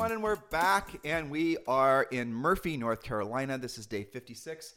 [0.00, 3.58] Three, two, one, and we're back, and we are in Murphy, North Carolina.
[3.58, 4.74] This is day 56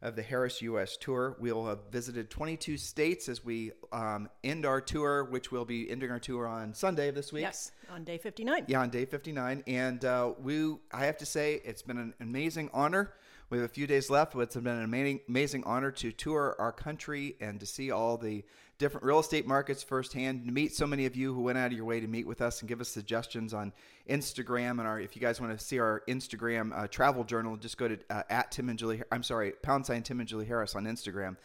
[0.00, 0.96] of the Harris U.S.
[0.96, 1.36] Tour.
[1.40, 6.12] We'll have visited 22 states as we um, end our tour, which we'll be ending
[6.12, 7.42] our tour on Sunday of this week.
[7.42, 8.66] Yes, on day 59.
[8.68, 9.64] Yeah, on day 59.
[9.66, 13.14] And uh, we, I have to say, it's been an amazing honor.
[13.48, 16.54] We have a few days left, but it's been an amazing, amazing honor to tour
[16.60, 18.44] our country and to see all the
[18.80, 21.74] different real estate markets firsthand, to meet so many of you who went out of
[21.74, 23.72] your way to meet with us and give us suggestions on
[24.08, 24.70] Instagram.
[24.70, 27.86] And our, if you guys want to see our Instagram uh, travel journal, just go
[27.86, 29.02] to uh, at Tim and Julie.
[29.12, 31.36] I'm sorry, pound sign Tim and Julie Harris on Instagram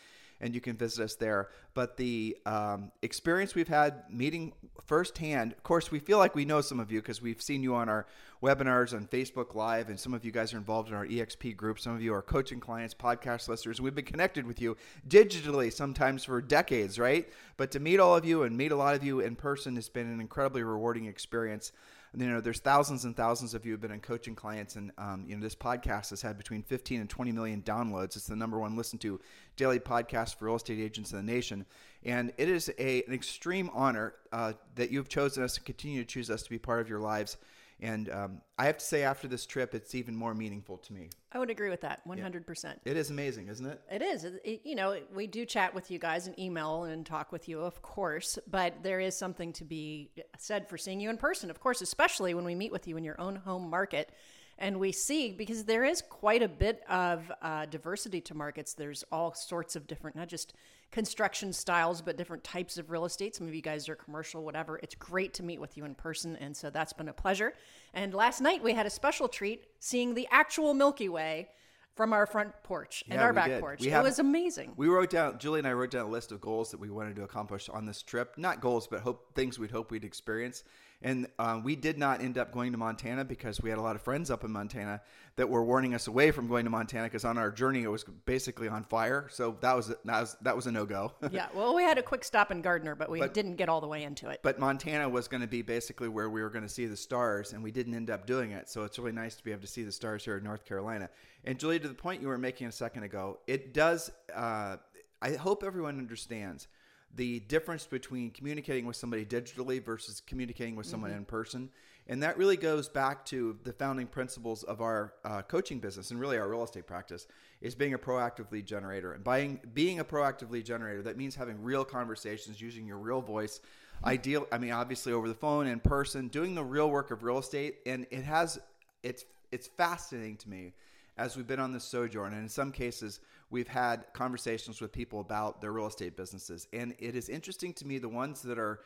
[0.41, 1.49] and you can visit us there.
[1.73, 4.53] But the um, experience we've had meeting
[4.85, 7.75] firsthand, of course, we feel like we know some of you because we've seen you
[7.75, 8.05] on our
[8.43, 11.79] webinars on Facebook Live, and some of you guys are involved in our EXP group.
[11.79, 13.81] Some of you are coaching clients, podcast listeners.
[13.81, 17.27] We've been connected with you digitally sometimes for decades, right?
[17.57, 19.89] But to meet all of you and meet a lot of you in person has
[19.89, 21.71] been an incredibly rewarding experience
[22.17, 25.25] you know there's thousands and thousands of you have been in coaching clients and um,
[25.27, 28.15] you know this podcast has had between 15 and 20 million downloads.
[28.15, 29.19] It's the number one listened to
[29.55, 31.65] daily podcast for real estate agents in the nation.
[32.03, 36.07] And it is a, an extreme honor uh, that you've chosen us and continue to
[36.07, 37.37] choose us to be part of your lives
[37.81, 41.09] and um, I have to say, after this trip, it's even more meaningful to me.
[41.31, 42.63] I would agree with that 100%.
[42.63, 42.73] Yeah.
[42.85, 43.81] It is amazing, isn't it?
[43.91, 44.23] It is.
[44.23, 47.59] It, you know, we do chat with you guys and email and talk with you,
[47.59, 51.59] of course, but there is something to be said for seeing you in person, of
[51.59, 54.09] course, especially when we meet with you in your own home market.
[54.57, 59.03] And we see, because there is quite a bit of uh, diversity to markets, there's
[59.11, 60.53] all sorts of different, not just
[60.95, 63.35] construction styles, but different types of real estate.
[63.35, 64.79] Some of you guys are commercial, whatever.
[64.81, 66.37] It's great to meet with you in person.
[66.37, 67.53] And so that's been a pleasure.
[67.93, 71.49] And last night we had a special treat seeing the actual Milky Way
[71.97, 73.59] from our front porch and our back did.
[73.59, 73.81] porch.
[73.81, 74.71] We it have, was amazing.
[74.77, 77.17] We wrote down, Julie and I wrote down a list of goals that we wanted
[77.17, 78.33] to accomplish on this trip.
[78.37, 80.63] Not goals, but hope things we'd hope we'd experience.
[81.05, 83.95] And um, we did not end up going to Montana because we had a lot
[83.95, 85.01] of friends up in Montana
[85.35, 88.03] that were warning us away from going to Montana because on our journey it was
[88.25, 89.27] basically on fire.
[89.29, 91.13] So that was that was that was a no go.
[91.31, 93.81] yeah, well, we had a quick stop in Gardiner, but we but, didn't get all
[93.81, 94.39] the way into it.
[94.41, 97.53] But Montana was going to be basically where we were going to see the stars,
[97.53, 98.67] and we didn't end up doing it.
[98.67, 101.11] So it's really nice to be able to see the stars here in North Carolina.
[101.43, 104.11] And Julie, to the point you were making a second ago, it does.
[104.33, 104.77] Uh,
[105.21, 106.67] I hope everyone understands
[107.15, 111.19] the difference between communicating with somebody digitally versus communicating with someone mm-hmm.
[111.19, 111.69] in person.
[112.07, 116.19] And that really goes back to the founding principles of our uh, coaching business and
[116.19, 117.25] really our real estate practice
[117.61, 119.13] is being a proactive lead generator.
[119.13, 123.21] And by being a proactive lead generator, that means having real conversations, using your real
[123.21, 123.59] voice.
[124.03, 127.39] Ideal, I mean, obviously over the phone, in person, doing the real work of real
[127.39, 127.77] estate.
[127.87, 128.59] And it has,
[129.01, 130.73] it's, it's fascinating to me
[131.17, 135.19] as we've been on this sojourn, and in some cases, we've had conversations with people
[135.19, 136.67] about their real estate businesses.
[136.73, 138.81] And it is interesting to me the ones that are,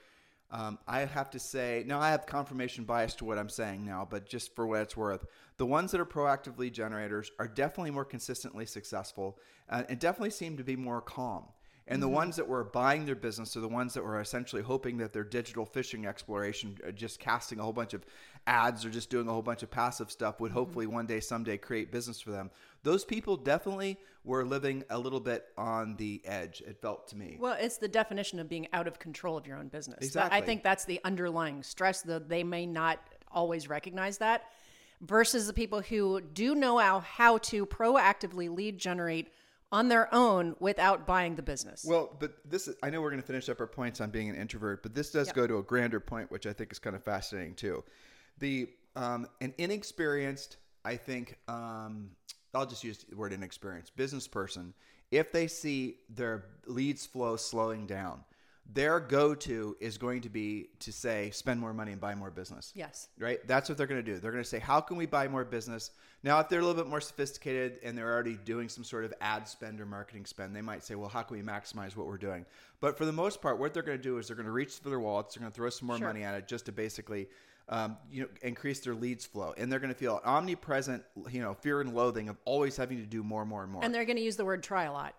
[0.52, 4.08] um, I have to say, now I have confirmation bias to what I'm saying now,
[4.09, 5.25] but just for what it's worth,
[5.58, 9.38] the ones that are proactive lead generators are definitely more consistently successful
[9.69, 11.46] uh, and definitely seem to be more calm.
[11.90, 12.16] And the mm-hmm.
[12.16, 15.24] ones that were buying their business are the ones that were essentially hoping that their
[15.24, 18.06] digital fishing exploration, uh, just casting a whole bunch of
[18.46, 20.59] ads or just doing a whole bunch of passive stuff, would mm-hmm.
[20.59, 22.52] hopefully one day, someday create business for them.
[22.84, 27.38] Those people definitely were living a little bit on the edge, it felt to me.
[27.40, 30.06] Well, it's the definition of being out of control of your own business.
[30.06, 30.38] Exactly.
[30.38, 33.00] I think that's the underlying stress, though they may not
[33.32, 34.44] always recognize that,
[35.02, 39.30] versus the people who do know how, how to proactively lead generate
[39.72, 41.86] on their own without buying the business.
[41.88, 44.30] Well, but this is, I know we're going to finish up our points on being
[44.30, 45.36] an introvert, but this does yep.
[45.36, 47.84] go to a grander point, which I think is kind of fascinating too.
[48.40, 52.10] The um, an inexperienced, I think, um,
[52.54, 53.96] I'll just use the word inexperienced.
[53.96, 54.74] Business person.
[55.12, 58.24] If they see their leads flow slowing down,
[58.72, 62.72] their go-to is going to be to say spend more money and buy more business.
[62.75, 63.07] Yes.
[63.18, 63.40] Right?
[63.48, 64.19] That's what they're going to do.
[64.19, 65.92] They're going to say how can we buy more business?
[66.22, 69.13] Now if they're a little bit more sophisticated and they're already doing some sort of
[69.22, 72.18] ad spend or marketing spend they might say well how can we maximize what we're
[72.18, 72.46] doing?
[72.80, 74.74] But for the most part what they're going to do is they're going to reach
[74.75, 76.07] for their wallets they're going to throw some more sure.
[76.07, 77.28] money at it just to basically
[77.69, 81.54] um, you know, increase their leads flow, and they're going to feel omnipresent, you know,
[81.54, 83.83] fear and loathing of always having to do more, and more, and more.
[83.83, 85.16] And they're going to use the word try a lot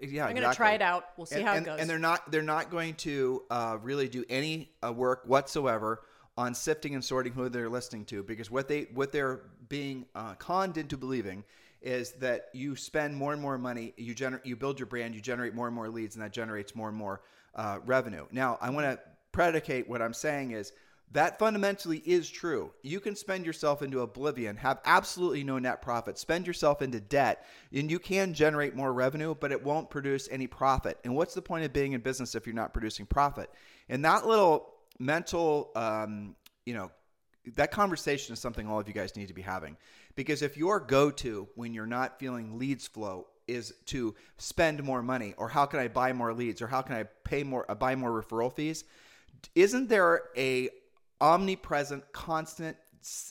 [0.00, 0.40] yeah, I'm exactly.
[0.40, 1.04] going to try it out.
[1.16, 1.80] We'll see and, how and, it goes.
[1.80, 6.02] And they're not they're not going to uh, really do any uh, work whatsoever
[6.36, 10.34] on sifting and sorting who they're listening to because what they what they're being uh,
[10.34, 11.44] conned into believing
[11.82, 15.20] is that you spend more and more money, you generate, you build your brand, you
[15.20, 17.22] generate more and more leads, and that generates more and more
[17.56, 18.24] uh, revenue.
[18.30, 19.00] Now, I want to
[19.32, 20.72] predicate what I'm saying is
[21.12, 22.72] that fundamentally is true.
[22.82, 27.46] You can spend yourself into oblivion, have absolutely no net profit, spend yourself into debt,
[27.72, 30.98] and you can generate more revenue, but it won't produce any profit.
[31.04, 33.50] And what's the point of being in business if you're not producing profit?
[33.90, 36.90] And that little mental, um, you know,
[37.56, 39.76] that conversation is something all of you guys need to be having.
[40.14, 45.02] Because if your go to when you're not feeling leads flow is to spend more
[45.02, 47.74] money, or how can I buy more leads, or how can I pay more, uh,
[47.74, 48.84] buy more referral fees,
[49.54, 50.70] isn't there a
[51.22, 52.76] omnipresent, constant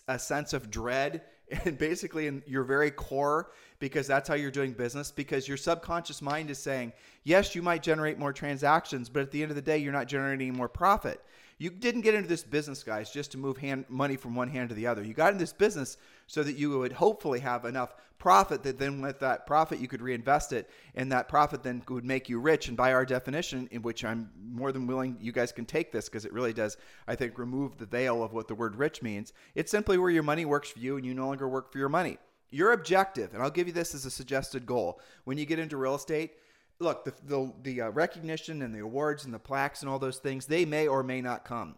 [0.08, 1.22] a sense of dread
[1.66, 6.22] and basically in your very core because that's how you're doing business because your subconscious
[6.22, 6.92] mind is saying
[7.24, 10.08] yes you might generate more transactions but at the end of the day you're not
[10.08, 11.22] generating more profit
[11.62, 14.70] you didn't get into this business, guys, just to move hand, money from one hand
[14.70, 15.04] to the other.
[15.04, 15.98] You got in this business
[16.32, 20.02] so that you would hopefully have enough profit that then with that profit you could
[20.02, 22.70] reinvest it, and that profit then would make you rich.
[22.70, 26.08] And by our definition, in which I'm more than willing, you guys can take this
[26.08, 29.34] because it really does, I think, remove the veil of what the word rich means.
[29.56, 31.90] It's simply where your money works for you and you no longer work for your
[31.90, 32.18] money.
[32.50, 35.76] Your objective, and I'll give you this as a suggested goal when you get into
[35.76, 36.32] real estate
[36.80, 40.18] look, the the, the uh, recognition and the awards and the plaques and all those
[40.18, 41.76] things, they may or may not come.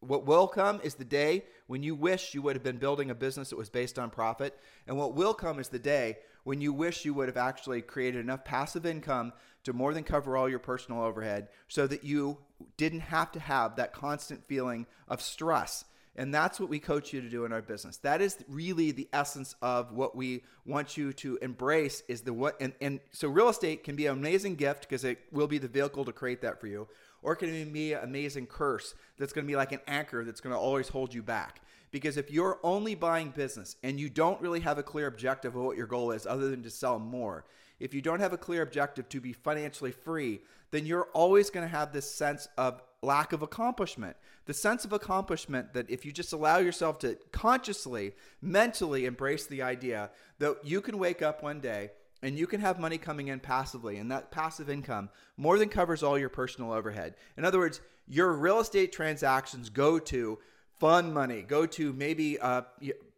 [0.00, 3.14] What will come is the day when you wish you would have been building a
[3.14, 4.58] business that was based on profit.
[4.86, 8.20] And what will come is the day when you wish you would have actually created
[8.20, 9.32] enough passive income
[9.64, 12.38] to more than cover all your personal overhead so that you
[12.76, 15.84] didn't have to have that constant feeling of stress
[16.18, 17.98] and that's what we coach you to do in our business.
[17.98, 22.60] That is really the essence of what we want you to embrace is the what
[22.60, 25.68] and, and so real estate can be an amazing gift because it will be the
[25.68, 26.88] vehicle to create that for you.
[27.22, 30.40] Or it can be an amazing curse that's going to be like an anchor that's
[30.40, 31.60] going to always hold you back.
[31.90, 35.62] Because if you're only buying business and you don't really have a clear objective of
[35.62, 37.44] what your goal is other than to sell more,
[37.80, 41.66] if you don't have a clear objective to be financially free, then you're always going
[41.66, 44.16] to have this sense of lack of accomplishment.
[44.46, 49.62] The sense of accomplishment that if you just allow yourself to consciously, mentally embrace the
[49.62, 50.10] idea
[50.40, 51.90] that you can wake up one day
[52.22, 56.02] and you can have money coming in passively, and that passive income more than covers
[56.02, 57.14] all your personal overhead.
[57.36, 60.38] In other words, your real estate transactions go to
[60.78, 62.62] fun money, go to maybe uh,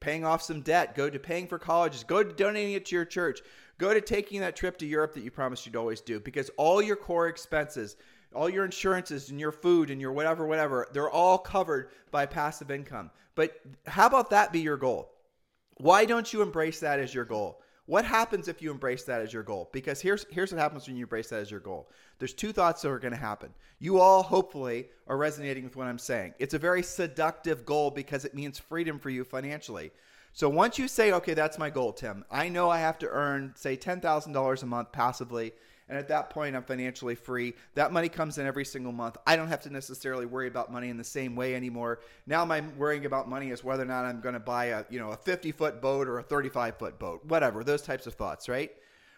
[0.01, 3.05] paying off some debt, go to paying for colleges, go to donating it to your
[3.05, 3.41] church,
[3.79, 6.83] go to taking that trip to Europe that you promised you'd always do, because all
[6.83, 7.97] your core expenses
[8.35, 12.71] all your insurances and your food and your whatever, whatever, they're all covered by passive
[12.71, 13.11] income.
[13.35, 15.11] But how about that be your goal?
[15.79, 17.63] Why don't you embrace that as your goal?
[17.91, 19.69] What happens if you embrace that as your goal?
[19.73, 21.91] Because here's here's what happens when you embrace that as your goal.
[22.21, 23.53] There's two thoughts that are going to happen.
[23.81, 26.35] You all hopefully are resonating with what I'm saying.
[26.39, 29.91] It's a very seductive goal because it means freedom for you financially.
[30.33, 32.25] So once you say, okay, that's my goal, Tim.
[32.31, 35.53] I know I have to earn say $10,000 a month passively
[35.91, 37.55] and at that point, I'm financially free.
[37.75, 39.17] That money comes in every single month.
[39.27, 41.99] I don't have to necessarily worry about money in the same way anymore.
[42.29, 45.01] Now, my worrying about money is whether or not I'm going to buy a you
[45.01, 47.65] know a 50 foot boat or a 35 foot boat, whatever.
[47.65, 48.71] Those types of thoughts, right?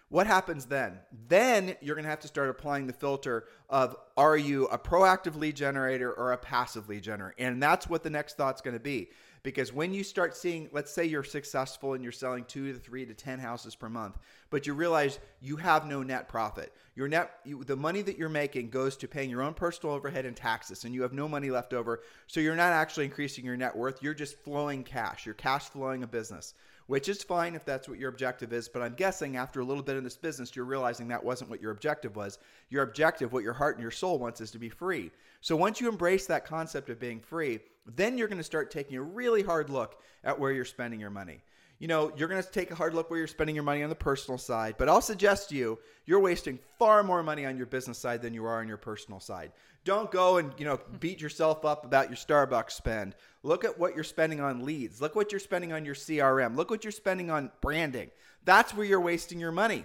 [0.09, 0.99] What happens then?
[1.29, 5.37] Then you're going to have to start applying the filter of are you a proactive
[5.37, 7.35] lead generator or a passive lead generator?
[7.39, 9.11] And that's what the next thought's going to be.
[9.43, 13.05] Because when you start seeing, let's say you're successful and you're selling two to three
[13.05, 14.19] to 10 houses per month,
[14.51, 16.73] but you realize you have no net profit.
[16.95, 20.27] Your net, you, the money that you're making goes to paying your own personal overhead
[20.27, 22.03] and taxes, and you have no money left over.
[22.29, 24.01] So you're not actually increasing your net worth.
[24.01, 25.27] You're just flowing cash.
[25.27, 26.55] You're cash flowing a business
[26.87, 28.69] which is fine if that's what your objective is.
[28.69, 31.63] But I'm guessing after a little bit in this business, you're realizing that wasn't what
[31.63, 32.39] your objective was.
[32.71, 35.11] Your objective, what your heart and your soul wants, is to be free.
[35.41, 38.97] So once you embrace that concept of being free, then you're going to start taking
[38.97, 41.41] a really hard look at where you're spending your money.
[41.79, 43.89] You know, you're going to take a hard look where you're spending your money on
[43.89, 47.67] the personal side, but I'll suggest to you, you're wasting far more money on your
[47.67, 49.51] business side than you are on your personal side.
[49.85, 53.17] Don't go and, you know, beat yourself up about your Starbucks spend.
[53.43, 55.01] Look at what you're spending on leads.
[55.01, 56.55] Look what you're spending on your CRM.
[56.55, 58.11] Look what you're spending on branding.
[58.45, 59.85] That's where you're wasting your money.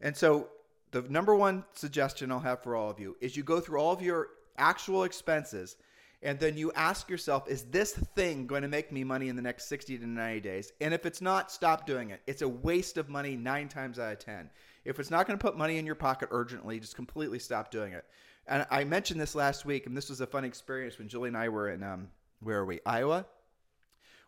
[0.00, 0.48] And so,
[0.92, 3.92] the number one suggestion I'll have for all of you is you go through all
[3.92, 5.76] of your actual expenses
[6.22, 9.42] and then you ask yourself, is this thing going to make me money in the
[9.42, 10.72] next 60 to 90 days?
[10.80, 12.20] And if it's not, stop doing it.
[12.28, 14.48] It's a waste of money nine times out of 10.
[14.84, 17.92] If it's not going to put money in your pocket urgently, just completely stop doing
[17.92, 18.04] it.
[18.46, 21.36] And I mentioned this last week, and this was a fun experience when Julie and
[21.36, 22.08] I were in, um,
[22.40, 23.26] where are we, Iowa?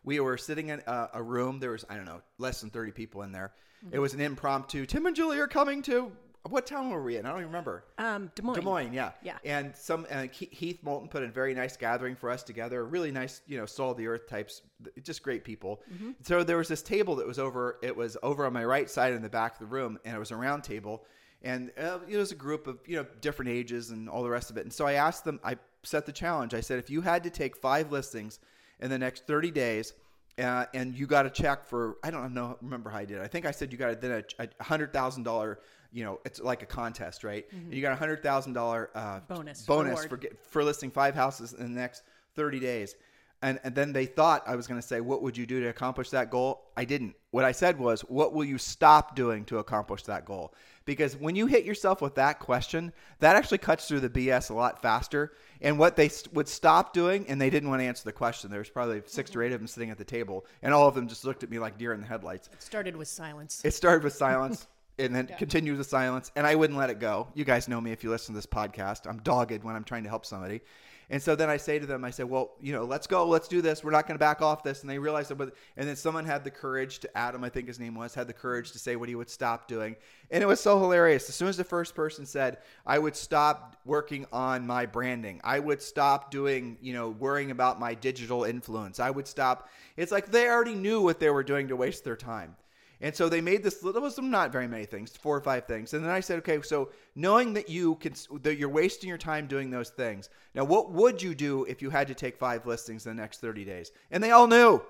[0.03, 1.59] We were sitting in a, a, room.
[1.59, 3.53] There was, I don't know, less than 30 people in there.
[3.85, 3.95] Mm-hmm.
[3.95, 6.11] It was an impromptu, Tim and Julie are coming to
[6.49, 7.25] what town were we in?
[7.25, 7.85] I don't even remember.
[7.97, 8.55] Um, Des Moines.
[8.55, 9.37] Des Moines, yeah, Yeah.
[9.43, 12.85] And some uh, Heath Moulton put a very nice gathering for us together.
[12.85, 14.61] Really nice, you know, soul of the earth types,
[15.01, 15.81] just great people.
[15.91, 16.11] Mm-hmm.
[16.21, 17.79] So there was this table that was over.
[17.81, 20.19] It was over on my right side in the back of the room, and it
[20.19, 21.05] was a round table.
[21.41, 24.51] And uh, it was a group of you know different ages and all the rest
[24.51, 24.61] of it.
[24.61, 25.39] And so I asked them.
[25.43, 26.53] I set the challenge.
[26.53, 28.39] I said, if you had to take five listings
[28.79, 29.93] in the next thirty days.
[30.37, 33.21] Uh, and you got a check for I don't know remember how I did.
[33.21, 35.61] I think I said you got a, then a, a hundred thousand dollar.
[35.95, 37.45] You know, it's like a contest, right?
[37.51, 40.09] And you got a hundred thousand dollar uh, Bonus, bonus reward.
[40.09, 42.03] for get, for listing five houses in the next
[42.35, 42.95] 30 days.
[43.41, 45.67] And, and then they thought I was going to say, What would you do to
[45.67, 46.65] accomplish that goal?
[46.75, 47.15] I didn't.
[47.31, 50.53] What I said was, What will you stop doing to accomplish that goal?
[50.83, 54.53] Because when you hit yourself with that question, that actually cuts through the BS a
[54.53, 55.33] lot faster.
[55.61, 58.49] And what they st- would stop doing, and they didn't want to answer the question.
[58.51, 60.93] There was probably six or eight of them sitting at the table, and all of
[60.95, 62.49] them just looked at me like deer in the headlights.
[62.53, 63.61] It started with silence.
[63.63, 67.27] It started with silence and then continued the silence, and I wouldn't let it go.
[67.33, 69.07] You guys know me if you listen to this podcast.
[69.07, 70.61] I'm dogged when I'm trying to help somebody.
[71.09, 73.47] And so then I say to them, I say, well, you know, let's go, let's
[73.47, 73.83] do this.
[73.83, 74.81] We're not going to back off this.
[74.81, 77.67] And they realized that, but, and then someone had the courage to, Adam, I think
[77.67, 79.95] his name was, had the courage to say what he would stop doing.
[80.31, 81.29] And it was so hilarious.
[81.29, 85.59] As soon as the first person said, I would stop working on my branding, I
[85.59, 89.69] would stop doing, you know, worrying about my digital influence, I would stop.
[89.97, 92.55] It's like they already knew what they were doing to waste their time.
[93.01, 95.93] And so they made this little was not very many things, four or five things.
[95.93, 99.47] And then I said, okay, so knowing that you can that you're wasting your time
[99.47, 100.29] doing those things.
[100.53, 103.41] Now, what would you do if you had to take five listings in the next
[103.41, 103.91] 30 days?
[104.11, 104.81] And they all knew.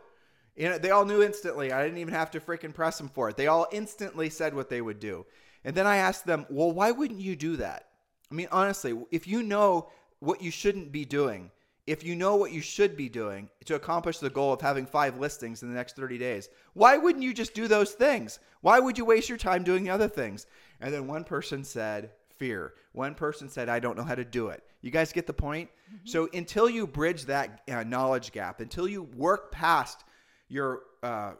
[0.55, 1.71] You know, they all knew instantly.
[1.71, 3.37] I didn't even have to freaking press them for it.
[3.37, 5.25] They all instantly said what they would do.
[5.65, 7.87] And then I asked them, well, why wouldn't you do that?
[8.31, 11.51] I mean, honestly, if you know what you shouldn't be doing,
[11.87, 15.19] if you know what you should be doing to accomplish the goal of having five
[15.19, 18.39] listings in the next 30 days, why wouldn't you just do those things?
[18.61, 20.47] Why would you waste your time doing the other things?
[20.81, 22.73] And then one person said, fear.
[22.93, 24.63] One person said, I don't know how to do it.
[24.81, 25.69] You guys get the point?
[26.03, 30.03] So until you bridge that uh, knowledge gap, until you work past
[30.47, 31.33] your, uh,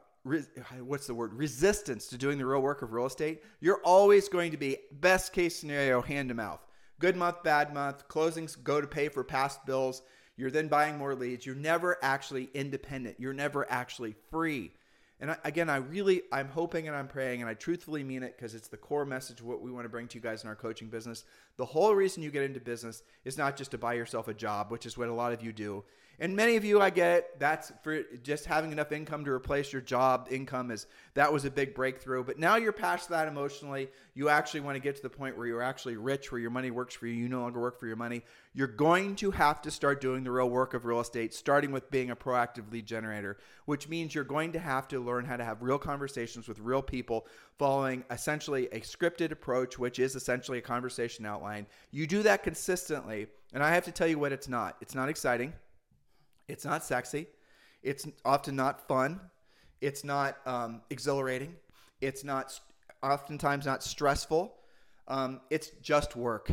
[0.83, 4.51] what's the word, resistance to doing the real work of real estate, you're always going
[4.51, 6.65] to be, best case scenario, hand to mouth.
[6.99, 10.01] Good month, bad month, closings go to pay for past bills.
[10.37, 11.45] You're then buying more leads.
[11.45, 13.19] You're never actually independent.
[13.19, 14.71] You're never actually free.
[15.21, 18.53] And again, I really, I'm hoping and I'm praying, and I truthfully mean it because
[18.53, 20.55] it's the core message of what we want to bring to you guys in our
[20.55, 21.23] coaching business.
[21.55, 24.71] The whole reason you get into business is not just to buy yourself a job,
[24.71, 25.85] which is what a lot of you do.
[26.19, 27.39] And many of you, I get.
[27.39, 31.51] That's for just having enough income to replace your job income is that was a
[31.51, 32.23] big breakthrough.
[32.23, 33.89] But now you're past that emotionally.
[34.13, 36.71] You actually want to get to the point where you're actually rich, where your money
[36.71, 37.13] works for you.
[37.13, 38.23] You no longer work for your money.
[38.53, 41.91] You're going to have to start doing the real work of real estate, starting with
[41.91, 45.43] being a proactive lead generator, which means you're going to have to learn how to
[45.43, 50.61] have real conversations with real people, following essentially a scripted approach, which is essentially a
[50.61, 51.65] conversation outline.
[51.91, 54.77] You do that consistently, and I have to tell you what it's not.
[54.79, 55.51] It's not exciting.
[56.47, 57.27] It's not sexy.
[57.83, 59.19] It's often not fun.
[59.81, 61.55] It's not um, exhilarating.
[62.01, 62.59] It's not,
[63.03, 64.53] oftentimes not stressful.
[65.07, 66.51] Um, it's just work.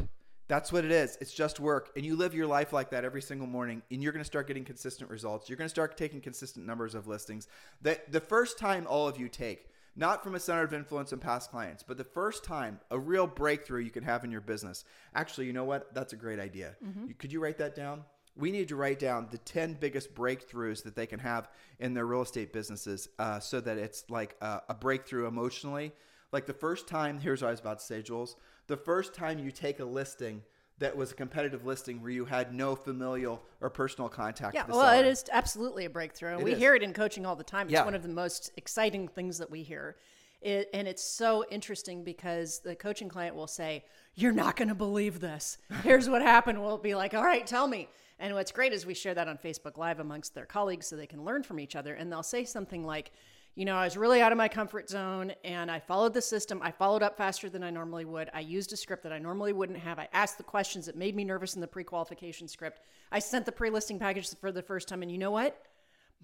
[0.49, 1.16] That's what it is.
[1.20, 1.90] It's just work.
[1.96, 4.46] And you live your life like that every single morning, and you're going to start
[4.46, 5.49] getting consistent results.
[5.49, 7.49] You're going to start taking consistent numbers of listings.
[7.80, 11.20] That the first time all of you take, not from a center of influence and
[11.22, 14.84] past clients, but the first time a real breakthrough you can have in your business.
[15.14, 15.94] Actually, you know what?
[15.94, 16.75] That's a great idea.
[17.08, 18.04] You, could you write that down?
[18.37, 21.49] We need to write down the 10 biggest breakthroughs that they can have
[21.79, 25.93] in their real estate businesses uh, so that it's like a, a breakthrough emotionally.
[26.33, 28.37] Like the first time, here's what I was about to say, Jules.
[28.69, 30.43] The first time you take a listing
[30.79, 34.55] that was a competitive listing where you had no familial or personal contact.
[34.55, 35.07] Yeah, with the well, it seller.
[35.11, 36.39] is absolutely a breakthrough.
[36.39, 36.59] It we is.
[36.59, 37.67] hear it in coaching all the time.
[37.67, 37.85] It's Yeah.
[37.85, 39.97] one of the most exciting things that we hear.
[40.41, 43.85] It, and it's so interesting because the coaching client will say,
[44.15, 45.59] You're not going to believe this.
[45.85, 46.61] Here's what happened.
[46.61, 47.89] We'll be like, All right, tell me.
[48.19, 51.07] And what's great is we share that on Facebook Live amongst their colleagues so they
[51.07, 51.95] can learn from each other.
[51.95, 53.12] And they'll say something like,
[53.54, 56.61] you know, I was really out of my comfort zone and I followed the system.
[56.62, 58.31] I followed up faster than I normally would.
[58.33, 59.99] I used a script that I normally wouldn't have.
[59.99, 62.81] I asked the questions that made me nervous in the pre qualification script.
[63.11, 65.02] I sent the pre listing package for the first time.
[65.02, 65.61] And you know what?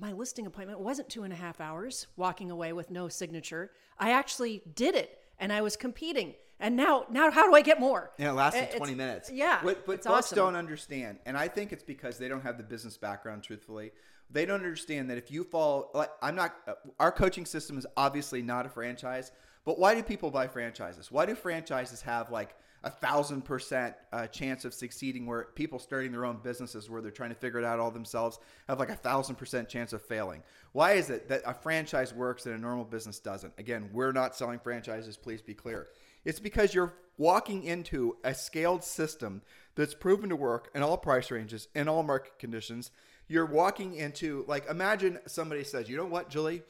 [0.01, 3.73] My listing appointment wasn't two and a half hours walking away with no signature.
[3.99, 6.35] I actually did it and I was competing.
[6.61, 8.11] And now, now how do I get more?
[8.19, 9.31] And it lasted It's- 20 minutes.
[9.31, 9.63] Yeah.
[9.63, 10.37] What, but folks awesome.
[10.37, 13.93] don't understand, and I think it's because they don't have the business background, truthfully.
[14.31, 17.87] They don't understand that if you fall, like, I'm not, uh, our coaching system is
[17.97, 19.33] obviously not a franchise,
[19.65, 21.11] but why do people buy franchises?
[21.11, 26.13] Why do franchises have like a thousand percent uh, chance of succeeding where people starting
[26.13, 28.39] their own businesses where they're trying to figure it out all themselves
[28.69, 30.43] have like a thousand percent chance of failing?
[30.73, 33.53] Why is it that a franchise works and a normal business doesn't?
[33.59, 35.89] Again, we're not selling franchises, please be clear.
[36.29, 39.41] It's because you're walking into a scaled system
[39.77, 42.91] that's proven to work in all price ranges, in all market conditions.
[43.29, 46.65] You're walking into, like, imagine somebody says, you know what, Julie?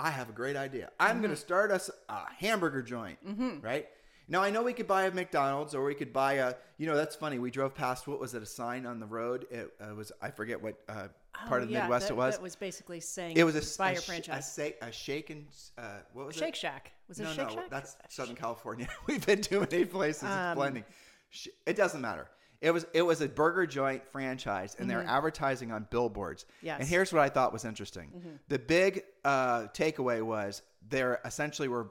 [0.00, 0.90] I have a great idea.
[0.98, 3.18] I'm going to start us a hamburger joint,
[3.62, 3.86] right?
[4.26, 6.54] Now I know we could buy a McDonald's or we could buy a.
[6.78, 7.38] You know that's funny.
[7.38, 8.42] We drove past what was it?
[8.42, 9.46] A sign on the road.
[9.50, 11.08] It uh, was I forget what uh,
[11.46, 12.34] part Oh, of the yeah, Midwest that, it was.
[12.36, 14.58] That was basically saying it was a, buy a, your franchise.
[14.58, 15.46] A, a shake and
[15.78, 16.40] uh, what was it?
[16.40, 16.56] Shake it?
[16.56, 16.92] Shack.
[17.08, 17.70] Was it no, Shake no, Shack?
[17.70, 18.88] that's Southern California.
[19.06, 20.22] We've been too many places.
[20.22, 20.84] It's Um, blending.
[21.66, 22.28] It doesn't matter.
[22.60, 26.44] It was it was a burger joint franchise, and they're advertising on billboards.
[26.44, 26.66] Mm-hmm.
[26.66, 26.80] Yes.
[26.80, 28.28] And here's what I thought was interesting: Mm-hmm.
[28.48, 31.88] the big uh, takeaway was they're essentially were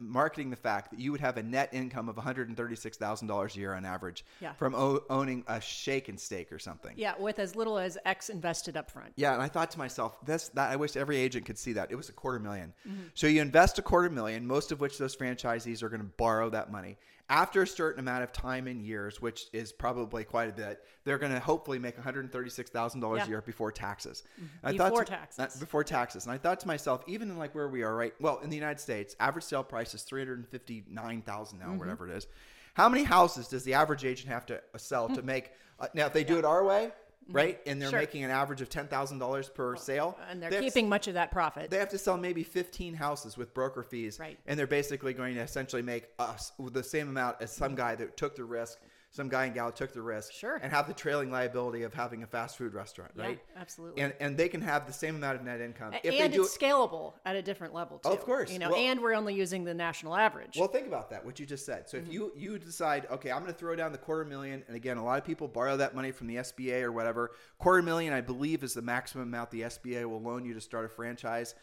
[0.00, 2.74] marketing the fact that you would have a net income of one hundred and thirty
[2.76, 4.52] six thousand dollars a year on average Yeah.
[4.54, 6.94] from o- owning a shake and steak or something.
[6.96, 9.12] yeah, with as little as X invested up front.
[9.16, 11.90] Yeah, and I thought to myself, this that I wish every agent could see that.
[11.90, 12.48] It was a quarter 1000000
[12.88, 13.02] Mm-hmm.
[13.14, 16.50] So you invest a quarter million, most of which those franchisees are going to borrow
[16.50, 16.96] that money.
[17.30, 21.18] After a certain amount of time and years, which is probably quite a bit, they're
[21.18, 23.22] going to hopefully make one hundred thirty-six thousand dollars Yeah.
[23.24, 23.30] Mm-hmm.
[23.32, 24.22] a year before taxes.
[24.64, 25.38] I Before thought to- taxes.
[25.56, 28.14] uh, before taxes, and I thought to myself, even in like where we are right,
[28.18, 31.78] well, in the United States, average sale price is three hundred fifty-nine thousand now, Mm-hmm.
[31.78, 32.26] whatever it is.
[32.74, 35.50] How many houses does the average agent have to sell to make?
[35.78, 36.92] Uh, now, if they do it our way,
[37.28, 37.92] right, and they're Mm-hmm.
[37.92, 37.98] Sure.
[38.00, 41.14] making an average of ten thousand dollars per sale, And they're they keeping much of
[41.14, 41.70] that profit.
[41.70, 44.38] They have to sell maybe fifteen houses with broker fees, Right.
[44.46, 48.16] And they're basically going to essentially make us the same amount as some guy that
[48.16, 48.78] took the risk,
[49.10, 50.56] some guy and gal took the risk, Sure.
[50.56, 53.40] and have the trailing liability of having a fast food restaurant, Yeah, right?
[53.56, 54.02] absolutely.
[54.02, 56.36] And and they can have the same amount of net income A- if and they
[56.36, 58.10] do it's scalable at a different level too.
[58.10, 58.52] Of course.
[58.52, 60.56] you know, Well- and we're only using the national average.
[60.58, 61.24] Well, think about that.
[61.24, 61.88] What you just said.
[61.88, 62.06] So Mm-hmm.
[62.06, 64.98] if you you decide, okay, I'm going to throw down the quarter million, and again,
[64.98, 67.32] a lot of people borrow that money from the SBA or whatever.
[67.58, 70.84] Quarter million, I believe, is the maximum amount the SBA will loan you to start
[70.84, 71.54] a franchise.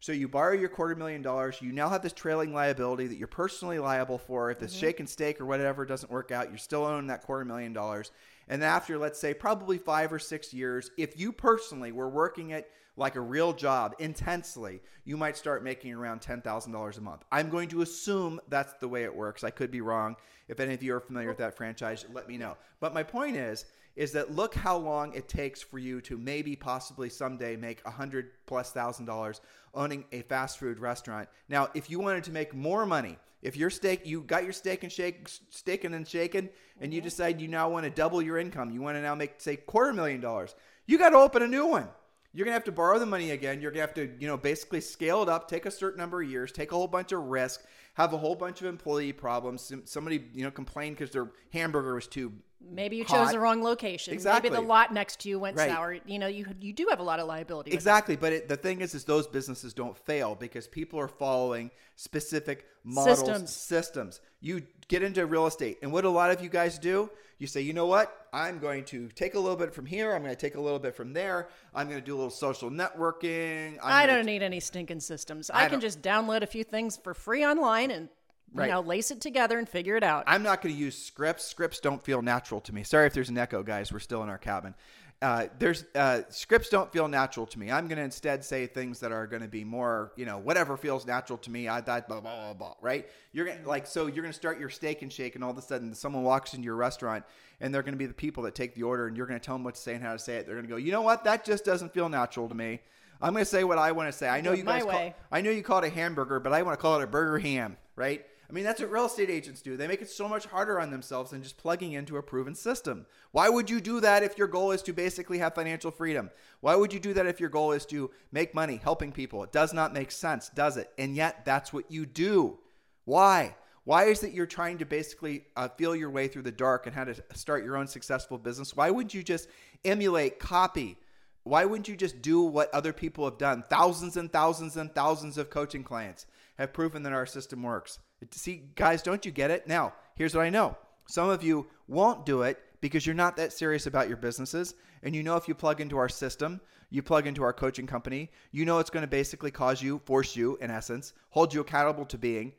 [0.00, 1.58] So you borrow your quarter million dollars.
[1.60, 4.50] You now have this trailing liability that you're personally liable for.
[4.50, 4.78] If the Mm-hmm.
[4.78, 8.10] shake and steak or whatever doesn't work out, you're still owning that quarter million dollars.
[8.48, 12.70] And after, let's say, probably five or six years, if you personally were working it
[12.98, 17.24] like a real job intensely, you might start making around $10,000 a month.
[17.32, 19.44] I'm going to assume that's the way it works.
[19.44, 20.16] I could be wrong.
[20.48, 22.56] If any of you are familiar with that franchise, let me know.
[22.80, 26.54] But my point is, is that look how long it takes for you to maybe
[26.54, 29.40] possibly someday make a hundred plus thousand dollars
[29.74, 31.28] owning a fast food restaurant.
[31.48, 34.82] Now, if you wanted to make more money, if your steak, you got your steak
[34.82, 36.48] and shake, steaking and shaken,
[36.80, 37.06] and you mm-hmm.
[37.06, 39.92] decide you now want to double your income, you want to now make say quarter
[39.92, 40.54] million dollars,
[40.86, 41.88] you got to open a new one.
[42.36, 43.62] You're gonna have to borrow the money again.
[43.62, 46.28] You're gonna have to, you know, basically scale it up, take a certain number of
[46.28, 49.72] years, take a whole bunch of risk, have a whole bunch of employee problems.
[49.86, 53.24] Somebody, you know, complained because their hamburger was too Maybe you hot.
[53.24, 54.12] chose the wrong location.
[54.12, 54.50] Exactly.
[54.50, 55.70] Maybe the lot next to you went Right.
[55.70, 55.98] sour.
[56.04, 57.72] You know, you you do have a lot of liability.
[57.72, 61.70] Exactly, but it, the thing is, is those businesses don't fail because people are following
[61.94, 63.54] specific models, Systems.
[63.54, 64.20] systems.
[64.40, 67.60] You get into real estate, and what a lot of you guys do, you say,
[67.60, 68.26] you know what?
[68.32, 70.14] I'm going to take a little bit from here.
[70.14, 71.48] I'm going to take a little bit from there.
[71.74, 73.78] I'm going to do a little social networking.
[73.82, 75.50] I'm I don't need any stinking systems.
[75.50, 78.08] I I, can just download a few things for free online and
[78.54, 80.24] you know lace it together and figure it out.
[80.26, 81.44] I'm not going to use scripts.
[81.44, 82.82] Scripts don't feel natural to me.
[82.82, 83.92] Sorry if there's an echo, guys.
[83.92, 84.74] We're still in our cabin.
[85.22, 87.70] Uh, there's uh, scripts don't feel natural to me.
[87.70, 90.76] I'm going to instead say things that are going to be more, you know, whatever
[90.76, 91.68] feels natural to me.
[91.68, 92.74] I that blah blah blah blah.
[92.82, 93.08] Right?
[93.32, 95.56] You're gonna like so you're going to start your steak and shake, and all of
[95.56, 97.24] a sudden someone walks into your restaurant,
[97.62, 99.44] and they're going to be the people that take the order, and you're going to
[99.44, 100.46] tell them what to say and how to say it.
[100.46, 101.24] They're going to go, you know what?
[101.24, 102.80] That just doesn't feel natural to me.
[103.22, 104.28] I'm going to say what I want to say.
[104.28, 104.84] I know you guys.
[104.84, 105.14] Call.
[105.32, 107.38] I know you call it a hamburger, but I want to call it a burger
[107.38, 108.26] ham, right?
[108.48, 109.76] I mean, that's what real estate agents do.
[109.76, 113.06] They make it so much harder on themselves than just plugging into a proven system.
[113.32, 116.30] Why would you do that if your goal is to basically have financial freedom?
[116.60, 119.42] Why would you do that if your goal is to make money helping people?
[119.42, 120.90] It does not make sense, does it?
[120.96, 122.58] And yet, that's what you do.
[123.04, 123.56] Why?
[123.82, 126.94] Why is it you're trying to basically uh, feel your way through the dark and
[126.94, 128.76] how to start your own successful business?
[128.76, 129.48] Why wouldn't you just
[129.84, 130.98] emulate, copy?
[131.44, 133.62] Why wouldn't you just do what other people have done?
[133.68, 136.26] Thousands and thousands and thousands of coaching clients
[136.58, 138.00] have proven that our system works.
[138.30, 139.66] See, guys, don't you get it?
[139.66, 140.76] Now, here's what I know.
[141.06, 144.74] Some of you won't do it because you're not that serious about your businesses.
[145.02, 148.30] And you know, if you plug into our system, you plug into our coaching company,
[148.52, 152.06] you know it's going to basically cause you, force you, in essence, hold you accountable
[152.06, 152.52] to being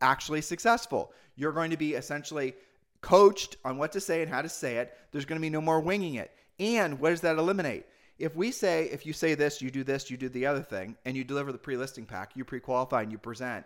[0.00, 1.12] actually successful.
[1.36, 2.54] You're going to be essentially
[3.00, 4.96] coached on what to say and how to say it.
[5.12, 6.30] There's going to be no more winging it.
[6.58, 7.86] And what does that eliminate?
[8.18, 10.96] If we say, if you say this, you do this, you do the other thing,
[11.06, 13.64] and you deliver the pre listing pack, you pre qualify and you present,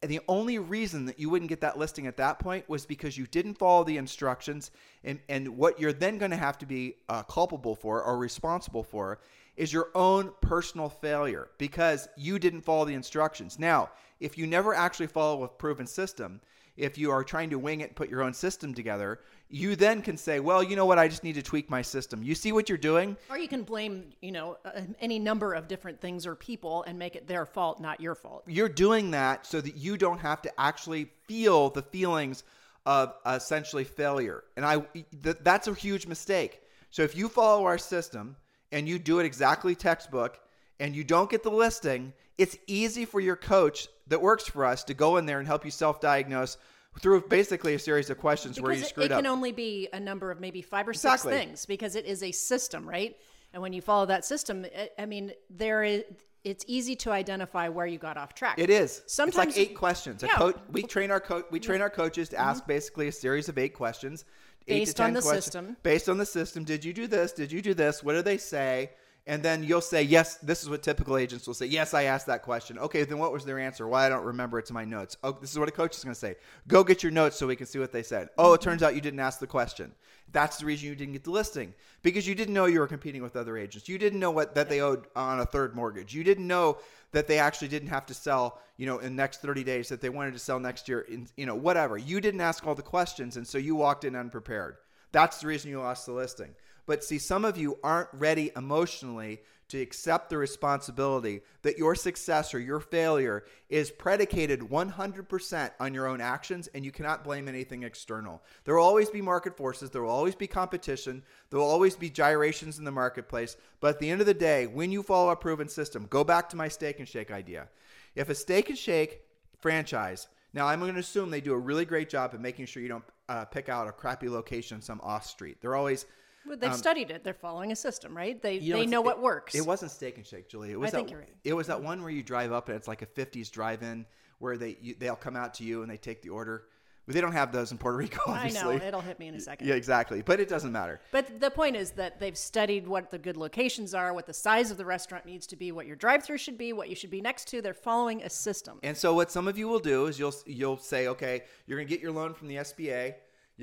[0.00, 3.26] the only reason that you wouldn't get that listing at that point was because you
[3.26, 4.70] didn't follow the instructions.
[5.04, 8.82] And, and what you're then going to have to be uh, culpable for or responsible
[8.82, 9.20] for
[9.56, 13.58] is your own personal failure because you didn't follow the instructions.
[13.58, 13.90] Now,
[14.20, 16.40] if you never actually follow a proven system,
[16.76, 20.16] if you are trying to wing it, put your own system together, you then can
[20.16, 20.98] say, well, you know what?
[20.98, 22.22] I just need to tweak my system.
[22.22, 23.16] You see what you're doing?
[23.28, 26.98] Or you can blame, you know, uh, any number of different things or people and
[26.98, 28.44] make it their fault, not your fault.
[28.46, 32.44] You're doing that so that you don't have to actually feel the feelings
[32.86, 34.44] of essentially failure.
[34.56, 34.80] And I
[35.22, 36.62] th- that's a huge mistake.
[36.90, 38.36] So if you follow our system
[38.72, 40.40] and you do it exactly textbook
[40.82, 44.82] and you don't get the listing, it's easy for your coach that works for us
[44.84, 46.58] to go in there and help you self-diagnose
[47.00, 49.20] through basically a series of questions because where you screwed it up.
[49.20, 51.32] It can only be a number of maybe five or Exactly.
[51.32, 53.16] six things because it is a system, right?
[53.52, 54.66] And when you follow that system,
[54.98, 56.02] I- mean, there is.
[56.42, 58.58] It's easy to identify where you got off track.
[58.58, 59.02] It is.
[59.06, 60.24] Sometimes it's like eight questions.
[60.24, 60.34] A Yeah.
[60.34, 61.82] coach, we train our co- we train mm-hmm.
[61.82, 62.72] our coaches to ask mm-hmm.
[62.72, 64.24] basically a series of eight questions,
[64.66, 65.76] eight Based to on the questions, system.
[65.84, 67.30] Based on the system, did you do this?
[67.30, 68.02] Did you do this?
[68.02, 68.90] What do they say?
[69.26, 70.36] And then you'll say yes.
[70.36, 71.66] This is what typical agents will say.
[71.66, 72.76] Yes, I asked that question.
[72.78, 73.86] Okay, then what was their answer?
[73.86, 74.58] Why I don't remember.
[74.58, 75.16] It's in my notes.
[75.22, 76.34] Oh, this is what a coach is going to say.
[76.66, 78.30] Go get your notes so we can see what they said.
[78.36, 79.92] Oh, it turns out you didn't ask the question.
[80.32, 83.22] That's the reason you didn't get the listing because you didn't know you were competing
[83.22, 83.88] with other agents.
[83.88, 86.14] You didn't know what that they owed on a third mortgage.
[86.14, 86.78] You didn't know
[87.12, 90.08] that they actually didn't have to sell, you know, in next 30 days that they
[90.08, 91.96] wanted to sell next year in, you know, whatever.
[91.96, 94.78] You didn't ask all the questions and so you walked in unprepared.
[95.12, 96.54] That's the reason you lost the listing.
[96.86, 99.40] But see, some of you aren't ready emotionally
[99.72, 106.06] to accept the responsibility that your success or your failure is predicated 100% on your
[106.06, 108.42] own actions and you cannot blame anything external.
[108.64, 112.10] There will always be market forces, there will always be competition, there will always be
[112.10, 113.56] gyrations in the marketplace.
[113.80, 116.50] But at the end of the day, when you follow a proven system, go back
[116.50, 117.68] to my steak and shake idea.
[118.14, 119.22] If a steak and shake
[119.58, 122.82] franchise, now I'm going to assume they do a really great job of making sure
[122.82, 125.62] you don't uh, pick out a crappy location, some off street.
[125.62, 126.04] They're always
[126.46, 127.24] Well, they've studied it.
[127.24, 128.40] They're following a system, right?
[128.40, 129.54] They Um, you they it's- know it- what works.
[129.54, 130.72] It wasn't Steak and Shake, Julie.
[130.72, 131.34] It was I think that, you're right.
[131.44, 134.06] It was that one where you drive up and it's like a '50s drive-in
[134.38, 136.64] where they you, they'll come out to you and they take the order.
[137.04, 139.40] But they don't have those in Puerto Rico, I know it'll hit me in a
[139.40, 139.66] second.
[139.66, 140.22] Yeah, exactly.
[140.22, 141.00] But it doesn't matter.
[141.10, 144.70] But the point is that they've studied what the good locations are, what the size
[144.70, 147.20] of the restaurant needs to be, what your drive-through should be, what you should be
[147.20, 147.60] next to.
[147.60, 148.78] They're following a system.
[148.84, 151.88] And so what some of you will do is you'll you'll say, okay, you're going
[151.88, 153.14] to get your loan from the SBA.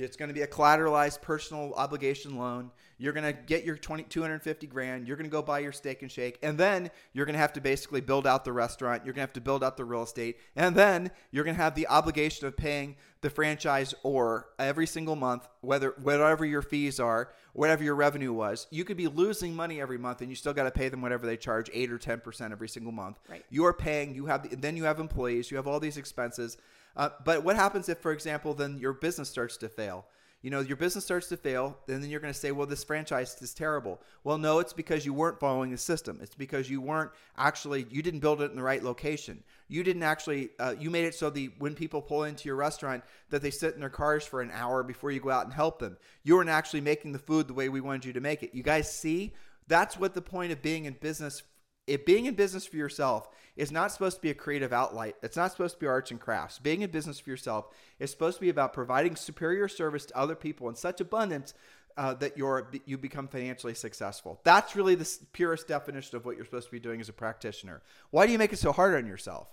[0.01, 2.71] It's going to be a collateralized personal obligation loan.
[2.97, 5.07] You're going to get your 20, 250 grand.
[5.07, 6.37] You're going to go buy your steak and shake.
[6.43, 9.05] And then you're going to have to basically build out the restaurant.
[9.05, 10.37] You're going to have to build out the real estate.
[10.55, 15.15] And then you're going to have the obligation of paying the franchise or every single
[15.15, 18.67] month, whether whatever your fees are, whatever your revenue was.
[18.69, 21.25] You could be losing money every month and you still got to pay them whatever
[21.25, 23.19] they charge, 8 or 10% every single month.
[23.29, 23.45] Right.
[23.49, 26.57] You are paying, you have then you have employees, you have all these expenses.
[26.95, 30.05] Uh, but what happens if, for example, then your business starts to fail?
[30.41, 32.85] You know, your business starts to fail, and then you're going to say, well, this
[32.85, 33.99] franchise is terrible.
[34.23, 36.19] Well, no, it's because you weren't following the system.
[36.21, 39.43] It's because you weren't actually, you didn't build it in the right location.
[39.67, 43.03] You didn't actually, uh, you made it so the when people pull into your restaurant
[43.31, 45.79] that they sit in their cars for an hour before you go out and help
[45.79, 45.97] them.
[46.23, 48.55] You weren't actually making the food the way we wanted you to make it.
[48.55, 49.33] You guys see,
[49.67, 51.43] that's what the point of being in business
[51.89, 55.35] if being in business for yourself is not supposed to be a creative outlet, it's
[55.35, 56.59] not supposed to be arts and crafts.
[56.59, 57.67] Being in business for yourself
[57.99, 61.53] is supposed to be about providing superior service to other people in such abundance
[61.97, 64.39] uh, that you're you become financially successful.
[64.43, 67.81] That's really the purest definition of what you're supposed to be doing as a practitioner.
[68.11, 69.47] Why do you make it so hard on yourself?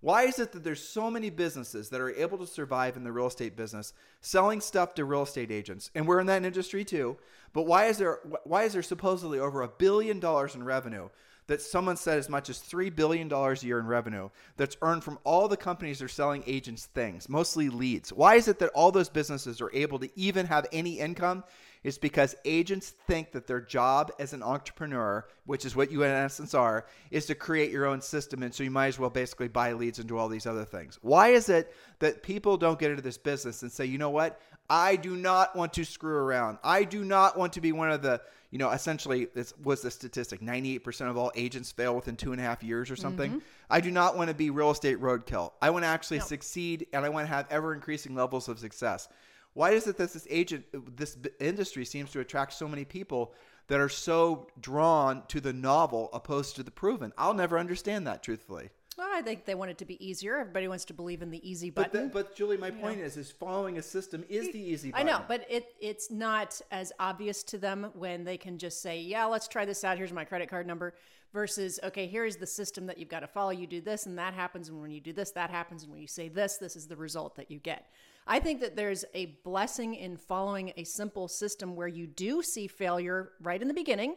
[0.00, 3.12] Why is it that there's so many businesses that are able to survive in the
[3.12, 5.90] real estate business selling stuff to real estate agents?
[5.94, 7.16] And we're in that industry too.
[7.54, 11.08] But why is there why is there supposedly over a billion dollars in revenue
[11.46, 15.18] that someone said as much as $3 billion a year in revenue that's earned from
[15.24, 18.12] all the companies that are selling agents things, mostly leads.
[18.12, 21.44] Why is it that all those businesses are able to even have any income?
[21.84, 26.10] It's because agents think that their job as an entrepreneur, which is what you in
[26.10, 28.42] essence are, is to create your own system.
[28.42, 30.98] And so you might as well basically buy leads and do all these other things.
[31.02, 34.40] Why is it that people don't get into this business and say, you know what?
[34.68, 36.58] I do not want to screw around.
[36.64, 39.90] I do not want to be one of the, you know, essentially, this was the
[39.90, 43.30] statistic 98% of all agents fail within two and a half years or something.
[43.32, 43.40] Mm-hmm.
[43.70, 45.52] I do not want to be real estate roadkill.
[45.62, 49.08] I want to actually succeed and I want to have ever increasing levels of success.
[49.54, 53.32] Why is it that this agent, this industry seems to attract so many people
[53.68, 57.12] that are so drawn to the novel opposed to the proven?
[57.16, 58.68] I'll never understand that, truthfully.
[58.96, 60.38] Well, I think they want it to be easier.
[60.38, 62.08] Everybody wants to believe in the easy But, button.
[62.08, 64.90] the, but Julie, my point is, is following a system is the easy.
[64.90, 65.06] Button.
[65.06, 69.00] I know, but it it's not as obvious to them when they can just say,
[69.00, 69.98] "Yeah, let's try this out.
[69.98, 70.94] Here's my credit card number."
[71.32, 73.50] Versus, okay, here is the system that you've got to follow.
[73.50, 74.70] You do this, and that happens.
[74.70, 75.82] And when you do this, that happens.
[75.82, 77.90] And when you say this, this is the result that you get.
[78.26, 82.68] I think that there's a blessing in following a simple system where you do see
[82.68, 84.14] failure right in the beginning,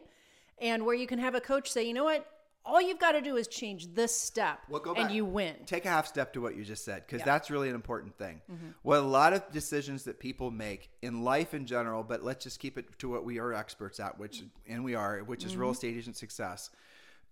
[0.58, 2.26] and where you can have a coach say, "You know what?
[2.64, 5.12] All you've got to do is change this step, Well, and back.
[5.12, 5.56] you win.
[5.66, 7.24] Take a half step to what you just said, because Yeah.
[7.24, 8.42] that's really an important thing.
[8.52, 8.68] Mm-hmm.
[8.82, 12.60] What a lot of decisions that people make in life in general, but let's just
[12.60, 15.60] keep it to what we are experts at, which and we are, which is Mm-hmm.
[15.62, 16.70] real estate agent success.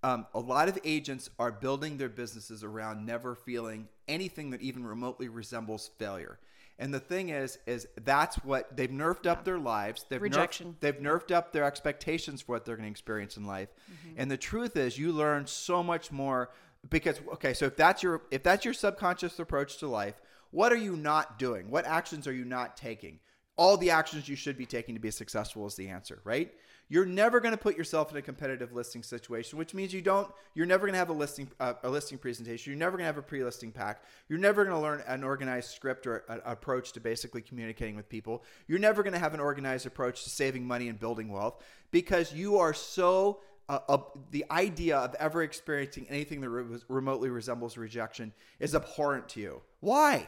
[0.03, 4.87] Um, a lot of agents are building their businesses around never feeling anything that even
[4.87, 6.39] remotely resembles failure.
[6.79, 10.05] And the thing is, is that's what they've nerfed up their lives.
[10.09, 10.77] They've nerfed- Rejection.
[10.81, 13.69] they've nerfed up their expectations for what they're going to experience in life.
[13.91, 14.15] Mm-hmm.
[14.21, 16.51] And the truth is, you learn so much more
[16.89, 20.77] because okay, so if that's your if that's your subconscious approach to life, what are
[20.77, 21.71] you not doing?
[21.71, 23.19] What actions are you not taking?
[23.57, 26.53] All the actions you should be taking to be successful is the answer, right?
[26.91, 30.31] You're never going to put yourself in a competitive listing situation, which means you don't.
[30.55, 32.73] You're never going to have a listing uh, a listing presentation.
[32.73, 34.03] You're never going to have a pre-listing pack.
[34.29, 38.09] You're never going to learn an organized script or an approach to basically communicating with
[38.09, 38.43] people.
[38.67, 42.33] You're never going to have an organized approach to saving money and building wealth because
[42.33, 43.99] you are so uh, uh,
[44.31, 49.61] the idea of ever experiencing anything that re- remotely resembles rejection is abhorrent to you.
[49.81, 50.27] Why?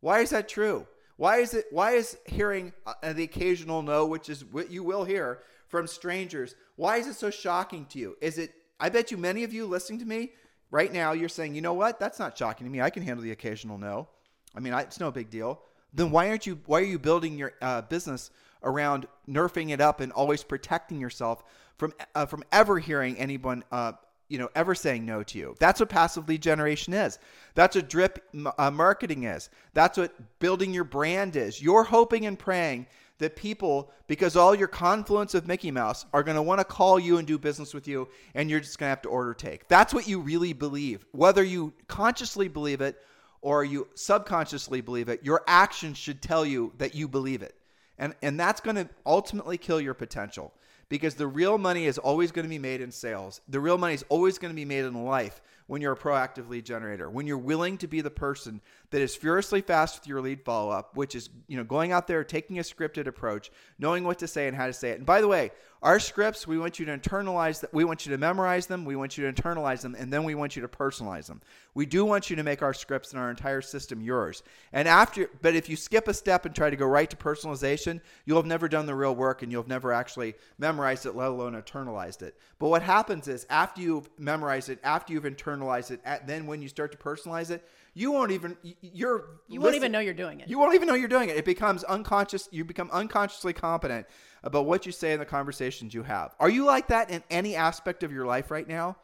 [0.00, 0.86] Why is that true?
[1.16, 1.64] Why is it?
[1.70, 5.38] Why is hearing uh, the occasional no, which is what you will hear
[5.76, 8.16] from strangers, why is it so shocking to you?
[8.22, 8.54] Is it?
[8.80, 10.32] I bet you many of you listening to me
[10.70, 12.00] right now, you're saying, you know what?
[12.00, 12.80] That's not shocking to me.
[12.80, 14.08] I can handle the occasional no.
[14.54, 15.60] I mean, I, it's no big deal.
[15.92, 16.58] Then why aren't you?
[16.64, 18.30] Why are you building your uh, business
[18.62, 21.44] around nerfing it up and always protecting yourself
[21.76, 23.92] from uh, from ever hearing anyone uh,
[24.28, 27.18] you know ever saying no to you that's what passive lead generation is
[27.54, 28.24] that's what drip
[28.58, 32.86] uh, marketing is that's what building your brand is you're hoping and praying
[33.18, 36.98] that people because all your confluence of mickey mouse are going to want to call
[36.98, 39.66] you and do business with you and you're just going to have to order take.
[39.68, 41.06] That's what you really believe.
[41.12, 42.96] Whether you consciously believe it
[43.40, 47.54] or you subconsciously believe it your actions should tell you that you believe it.
[47.98, 50.52] And and that's going to ultimately kill your potential
[50.88, 53.40] because the real money is always going to be made in sales.
[53.48, 56.48] The real money is always going to be made in life when you're a proactive
[56.48, 57.10] lead generator.
[57.10, 60.70] When you're willing to be the person that is furiously fast with your lead follow
[60.70, 64.28] up, which is, you know, going out there taking a scripted approach, knowing what to
[64.28, 64.98] say and how to say it.
[64.98, 65.50] And by the way,
[65.82, 67.72] our scripts, we want you to internalize that.
[67.72, 68.84] We want you to memorize them.
[68.84, 71.42] We want you to internalize them, and then we want you to personalize them.
[71.74, 74.42] We do want you to make our scripts and our entire system yours.
[74.72, 78.00] And after, but if you skip a step and try to go right to personalization,
[78.24, 81.28] you'll have never done the real work, and you'll have never actually memorized it, let
[81.28, 82.38] alone internalized it.
[82.58, 85.55] But what happens is after you've memorized it, after you've internalized
[85.90, 89.72] it, at, then when you start to personalize it, you won't even you're You won't
[89.72, 90.48] listen- even know you're doing it.
[90.48, 91.36] you won't even know you're doing it.
[91.36, 92.48] It becomes unconscious.
[92.52, 94.06] You become unconsciously competent
[94.42, 96.34] about what you say in the conversations you have.
[96.38, 98.96] Are you like that in any aspect of your life right now?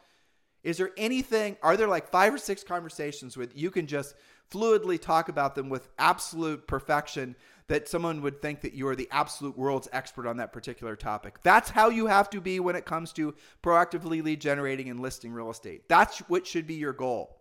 [0.63, 4.15] Is there anything, are there like five or six conversations with you can just
[4.53, 7.35] fluidly talk about them with absolute perfection
[7.69, 11.43] that someone would think that you are the absolute world's expert on that particular topic?
[11.43, 15.33] That's how you have to be when it comes to proactively lead generating and listing
[15.33, 15.89] real estate.
[15.89, 17.41] That's what should be your goal.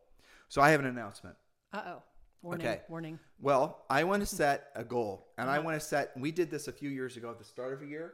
[0.49, 1.35] So I have an announcement.
[1.73, 2.03] Uh oh.
[2.41, 2.67] Warning.
[2.67, 2.81] Okay.
[2.89, 3.19] Warning.
[3.39, 6.11] Well, I want to set a goal, and I want to set.
[6.17, 8.13] We did this a few years ago at the start of a year,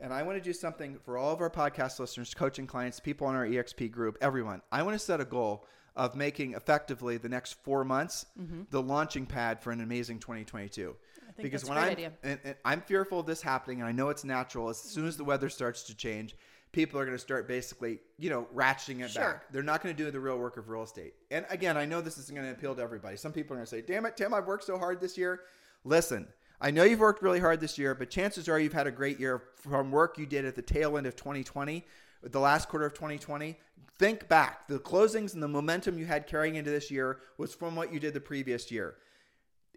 [0.00, 3.26] and I want to do something for all of our podcast listeners, coaching clients, people
[3.26, 4.60] on our EXP group, everyone.
[4.70, 8.26] I want to set a goal of making effectively the next four months
[8.70, 10.94] the launching pad for an amazing 2022.
[11.36, 12.12] Think because that's a when great I'm idea.
[12.22, 14.68] and, and I'm fearful of this happening, and I know it's natural.
[14.68, 16.36] As soon as the weather starts to change,
[16.72, 19.22] people are going to start basically, you know, ratcheting it Sure.
[19.22, 19.52] back.
[19.52, 21.14] They're not going to do the real work of real estate.
[21.30, 23.16] And again, I know this isn't going to appeal to everybody.
[23.16, 25.40] Some people are going to say, "Damn it, Tim, I've worked so hard this year."
[25.84, 26.26] Listen,
[26.60, 29.20] I know you've worked really hard this year, but chances are you've had a great
[29.20, 31.84] year from work you did at the tail end of 2020,
[32.22, 33.58] the last quarter of 2020.
[33.96, 34.66] Think back.
[34.66, 38.00] The closings and the momentum you had carrying into this year was from what you
[38.00, 38.96] did the previous year.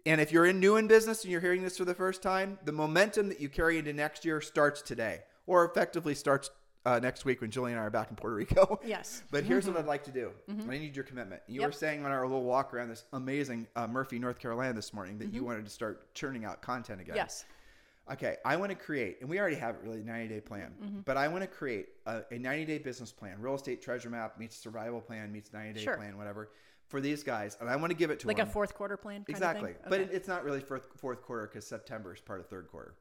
[0.06, 2.58] And if you're in new in business and you're hearing this for the first time,
[2.64, 6.50] the momentum that you carry into next year starts today, or effectively starts
[6.86, 8.80] uh, next week when Julie and I are back in Puerto Rico.
[8.86, 9.22] Yes.
[9.30, 10.30] But here's what I'd like to do.
[10.48, 11.42] I need your commitment.
[11.46, 11.68] You Yep.
[11.68, 15.18] were saying on our little walk around this amazing uh, Murphy, North Carolina this morning
[15.18, 17.16] that you wanted to start churning out content again.
[17.16, 17.44] Yes.
[18.10, 21.00] Okay, I want to create, and we already have it really, 90 day plan, Mm-hmm.
[21.04, 23.36] but I want to create a, a 90 day business plan.
[23.38, 25.96] Real estate treasure map meets survival plan meets 90 day Sure.
[25.96, 26.48] plan, whatever,
[26.88, 27.56] for these guys.
[27.60, 28.48] And I want to give it to Like them.
[28.48, 29.18] a fourth quarter plan.
[29.20, 29.70] Kind Exactly.
[29.70, 29.86] Of thing?
[29.90, 32.94] But it, it's not really fourth, fourth quarter because September is part of third quarter.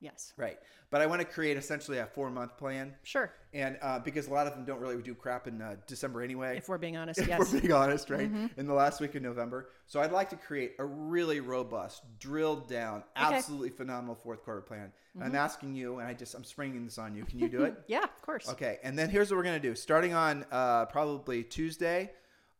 [0.00, 0.32] yes.
[0.36, 0.58] Right.
[0.90, 2.94] But I want to create essentially a four month plan.
[3.02, 3.32] Sure.
[3.54, 6.56] And uh, because a lot of them don't really do crap in uh, December anyway.
[6.58, 7.38] If we're being honest, if yes.
[7.52, 8.30] we're being honest, right?
[8.56, 9.70] In the last week of November.
[9.86, 13.36] So I'd like to create a really robust, drilled down, Okay.
[13.36, 14.92] absolutely phenomenal fourth quarter plan.
[15.14, 17.24] And I'm asking you, and I just, I'm springing this on you.
[17.24, 17.74] Can you do it?
[17.86, 18.48] yeah, of course.
[18.50, 19.74] Okay, and then here's what we're gonna do.
[19.74, 22.10] Starting on uh, probably Tuesday,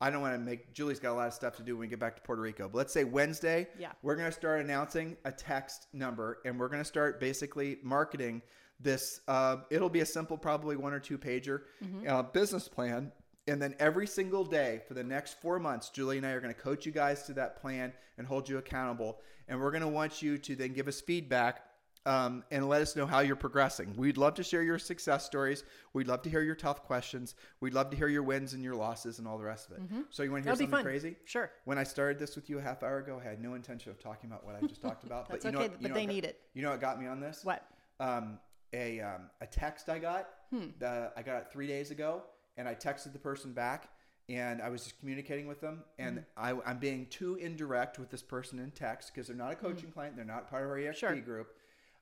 [0.02, 0.74] I don't want to make.
[0.74, 2.68] Julie's got a lot of stuff to do when we get back to Puerto Rico,
[2.68, 3.68] but let's say Wednesday.
[3.78, 3.92] Yeah.
[4.02, 8.42] We're gonna start announcing a text number, and we're gonna start basically marketing
[8.80, 9.20] this.
[9.28, 11.60] Uh, it'll be a simple, probably one or two pager
[12.08, 13.12] uh, business plan
[13.46, 16.54] And then every single day for the next four months, Julie and I are going
[16.54, 19.20] to coach you guys to that plan and hold you accountable.
[19.48, 21.62] And we're going to want you to then give us feedback
[22.04, 23.94] um, and let us know how you're progressing.
[23.96, 25.64] We'd love to share your success stories.
[25.92, 27.34] We'd love to hear your tough questions.
[27.60, 29.82] We'd love to hear your wins and your losses and all the rest of it.
[30.10, 31.16] So, you want to hear That'll something crazy?
[31.24, 31.50] Sure.
[31.64, 33.98] When I started this with you a half hour ago, I had no intention of
[34.00, 35.28] talking about what I just talked about.
[35.28, 36.40] That's but you know, okay, what- you but know they got- need it.
[36.54, 37.44] You know what got me on this?
[37.44, 37.64] What?
[38.00, 38.38] um,
[38.74, 40.28] a um, a text I got.
[40.50, 40.66] Hmm.
[40.78, 42.22] The, I got it three days ago,
[42.56, 43.88] and I texted the person back,
[44.28, 46.44] and I was just communicating with them, and Hmm.
[46.44, 49.90] I, I'm being too indirect with this person in text because they're not a coaching
[49.92, 50.94] client, they're not part of our EXP.
[50.96, 51.16] Sure.
[51.16, 51.54] group,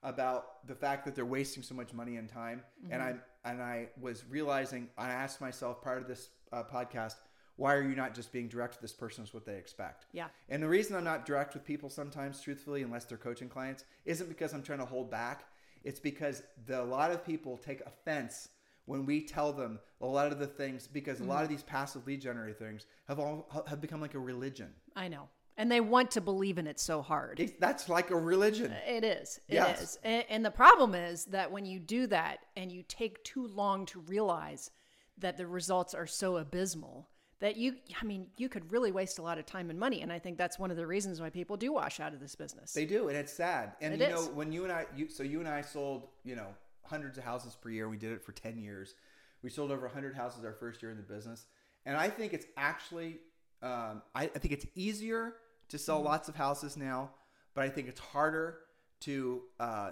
[0.03, 2.93] about the fact that they're wasting so much money and time, Mm-hmm.
[2.93, 7.15] and I and I was realizing I asked myself prior to this uh, podcast.
[7.57, 10.07] Why are you not just being direct with this person is what they expect?
[10.13, 10.29] Yeah.
[10.49, 14.29] And the reason I'm not direct with people sometimes, truthfully, unless they're coaching clients, isn't
[14.31, 15.45] because I'm trying to hold back.
[15.85, 18.49] It's because the, a lot of people take offense
[18.87, 21.55] when we tell them a lot of the things because a lot of Mm-hmm.
[21.57, 24.71] these passive lead generator things have all have become like a religion.
[24.97, 25.29] I know.
[25.57, 27.39] And they want to believe in it so hard.
[27.41, 28.73] It's, that's like a religion.
[28.73, 29.41] Uh, it is.
[29.49, 29.59] It is.
[29.59, 29.99] Yes.
[30.03, 33.85] And, and the problem is that when you do that and you take too long
[33.87, 34.71] to realize
[35.19, 37.09] that the results are so abysmal
[37.41, 40.03] that you, I mean, you could really waste a lot of time and money.
[40.03, 42.35] And I think that's one of the reasons why people do wash out of this
[42.35, 42.73] business.
[42.73, 43.73] They do, and it's sad.
[43.81, 44.27] And It you is.
[44.27, 46.49] know, when you and I, you, so you and I sold, you know,
[46.85, 47.89] hundreds of houses per year.
[47.89, 48.95] We did it for ten years.
[49.43, 51.47] We sold over hundred houses our first year in the business,
[51.87, 53.21] and I think it's actually,
[53.63, 55.35] um, I, I think it's easier
[55.69, 56.07] to sell Mm-hmm.
[56.07, 57.11] lots of houses now,
[57.55, 58.59] but I think it's harder
[59.01, 59.91] to uh,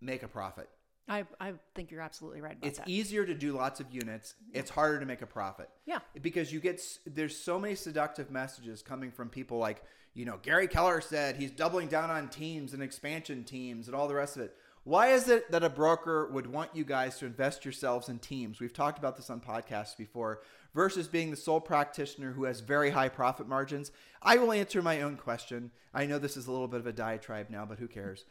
[0.00, 0.68] make a profit.
[1.06, 2.88] I, I think you're absolutely right about It's that.
[2.88, 4.34] easier to do lots of units.
[4.54, 5.68] It's harder to make a profit.
[5.86, 5.98] Yeah.
[6.22, 9.82] Because you get there's so many seductive messages coming from people like,
[10.14, 14.08] you know, Gary Keller said he's doubling down on teams and expansion teams and all
[14.08, 14.56] the rest of it.
[14.84, 18.60] Why is it that a broker would want you guys to invest yourselves in teams?
[18.60, 20.42] We've talked about this on podcasts before
[20.74, 23.92] versus being the sole practitioner who has very high profit margins.
[24.20, 25.70] I will answer my own question.
[25.94, 28.26] I know this is a little bit of a diatribe now, but who cares?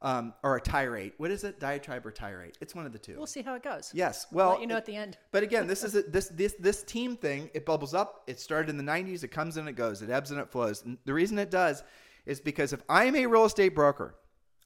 [0.00, 1.12] Um, or a tirade.
[1.18, 1.60] What is it?
[1.60, 2.56] Diatribe or tirade?
[2.60, 3.16] It's one of the two.
[3.16, 3.90] we'll see how it goes.
[3.92, 4.26] Yes.
[4.30, 5.18] I'll Well, let you know at the end.
[5.32, 7.50] But again, this is a, this this this team thing.
[7.52, 8.22] It bubbles up.
[8.28, 9.24] It started in the '90s.
[9.24, 10.00] It comes and it goes.
[10.00, 10.84] It ebbs and it flows.
[10.84, 11.82] And the reason it does
[12.26, 14.14] is because if I am a real estate broker,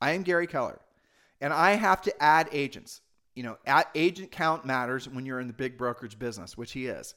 [0.03, 0.79] I am Gary Keller,
[1.43, 3.03] and I have to add agents.
[3.35, 6.87] You know, at agent count matters when you're in the big brokerage business, which he
[6.87, 7.15] is.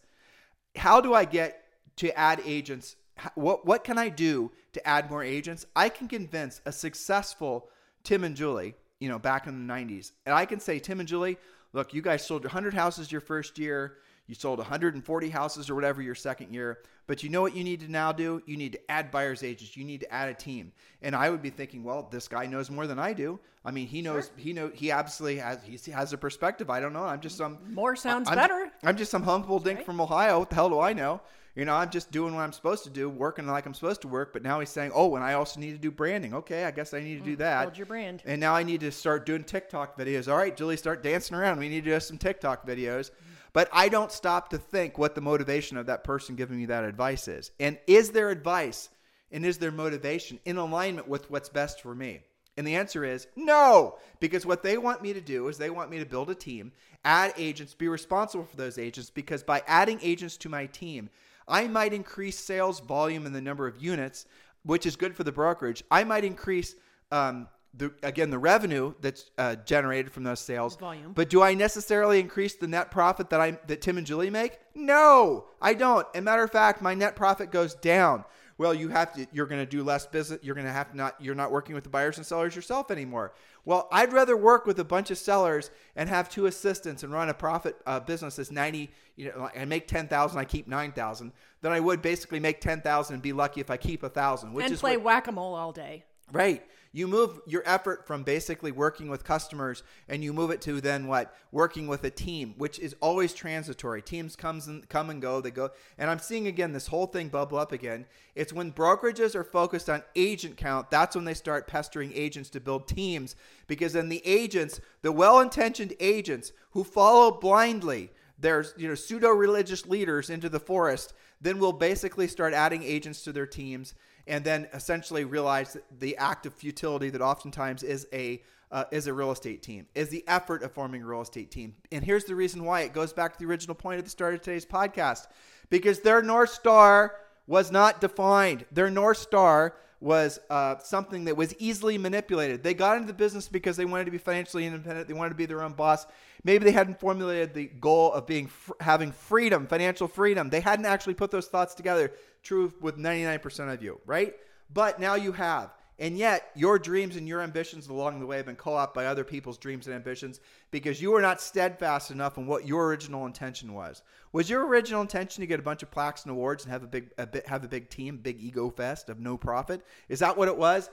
[0.75, 1.61] How do I get
[1.97, 2.95] to add agents?
[3.35, 5.65] What what can I do to add more agents?
[5.75, 7.69] I can convince a successful
[8.03, 10.11] Tim and Julie, you know, back in the 90s.
[10.25, 11.37] And I can say, Tim and Julie,
[11.73, 13.97] look, you guys sold 100 houses your first year.
[14.27, 16.79] You sold 140 houses or whatever your second year.
[17.07, 18.41] But you know what you need to now do?
[18.47, 19.77] You need to add buyer's agents.
[19.77, 20.71] You need to add a team.
[21.03, 23.39] And I would be thinking, well, this guy knows more than I do.
[23.63, 26.69] I mean, he knows, he know, he absolutely has, he has a perspective.
[26.71, 27.03] I don't know.
[27.03, 28.71] I'm just some More sounds I'm- better.
[28.83, 30.39] I'm just some humble dink from Ohio.
[30.39, 31.21] What the hell do I know?
[31.55, 34.07] You know, I'm just doing what I'm supposed to do, working like I'm supposed to
[34.09, 34.33] work.
[34.33, 36.33] But now he's saying, oh, and I also need to do branding.
[36.33, 37.59] Okay, I guess I need to do that.
[37.59, 38.23] Mm, build your brand.
[38.25, 40.29] And now I need to start doing TikTok videos.
[40.29, 41.59] All right, Julie, start dancing around.
[41.59, 43.11] We need to do some TikTok videos.
[43.55, 46.83] But I don't stop to think what the motivation of that person giving me that
[46.83, 47.51] advice is.
[47.57, 48.89] And is their advice
[49.31, 52.19] and is their motivation in alignment with what's best for me?
[52.57, 55.89] And the answer is no, because what they want me to do is they want
[55.89, 56.73] me to build a team,
[57.05, 61.09] add agents, be responsible for those agents, because by adding agents to my team,
[61.47, 64.25] I might increase sales volume and the number of units,
[64.63, 65.81] which is good for the brokerage.
[65.89, 66.75] I might increase,
[67.09, 70.75] um, the, again, the revenue that's uh, generated from those sales.
[70.75, 71.13] Volume.
[71.13, 74.59] But do I necessarily increase the net profit that I that Tim and Julie make?
[74.73, 76.07] No, I don't.
[76.15, 78.23] And matter of fact, my net profit goes down.
[78.57, 79.27] Well, you have to.
[79.33, 80.39] You're going to do less business.
[80.41, 81.15] You're going to have to not.
[81.19, 83.33] You're not working with the buyers and sellers yourself anymore.
[83.65, 87.29] Well, I'd rather work with a bunch of sellers and have two assistants and run
[87.29, 88.91] a profit uh, business that's ninety.
[89.17, 90.39] You know, I make ten thousand.
[90.39, 91.33] I keep nine thousand.
[91.61, 94.53] Than I would basically make ten thousand and be lucky if I keep a thousand.
[94.53, 96.05] Which and is play what, whack a mole all day.
[96.31, 96.63] Right.
[96.95, 101.07] You move your effort from basically working with customers and you move it to then
[101.07, 101.35] what?
[101.51, 104.01] Working with a team, which is always transitory.
[104.01, 105.71] Teams comes and come and go, they go.
[105.97, 108.05] And I'm seeing again this whole thing bubble up again.
[108.33, 112.61] It's when brokerages are focused on agent count, that's when they start pestering agents to
[112.61, 113.35] build teams
[113.67, 119.85] because then the agents, the well-intentioned agents who follow blindly there's you know pseudo religious
[119.85, 123.93] leaders into the forest then we'll basically start adding agents to their teams
[124.27, 129.13] and then essentially realize the act of futility that oftentimes is a uh, is a
[129.13, 132.35] real estate team is the effort of forming a real estate team and here's the
[132.35, 135.27] reason why it goes back to the original point at the start of today's podcast
[135.69, 137.15] because their north star
[137.47, 142.63] was not defined their north star was uh, something that was easily manipulated.
[142.63, 145.07] They got into the business because they wanted to be financially independent.
[145.07, 146.05] They wanted to be their own boss.
[146.43, 150.49] Maybe they hadn't formulated the goal of being having freedom, financial freedom.
[150.49, 152.11] They hadn't actually put those thoughts together.
[152.45, 154.35] True with 99% of you, right?
[154.71, 155.73] But now you have.
[155.97, 159.07] And yet, your dreams and your ambitions along the way have been co opted by
[159.07, 163.25] other people's dreams and ambitions because you were not steadfast enough in what your original
[163.25, 164.03] intention was.
[164.31, 166.87] Was your original intention to get a bunch of plaques and awards and have a
[166.87, 169.81] big, a bit, have a big team, big ego fest of no profit?
[170.07, 170.89] Is that what it was?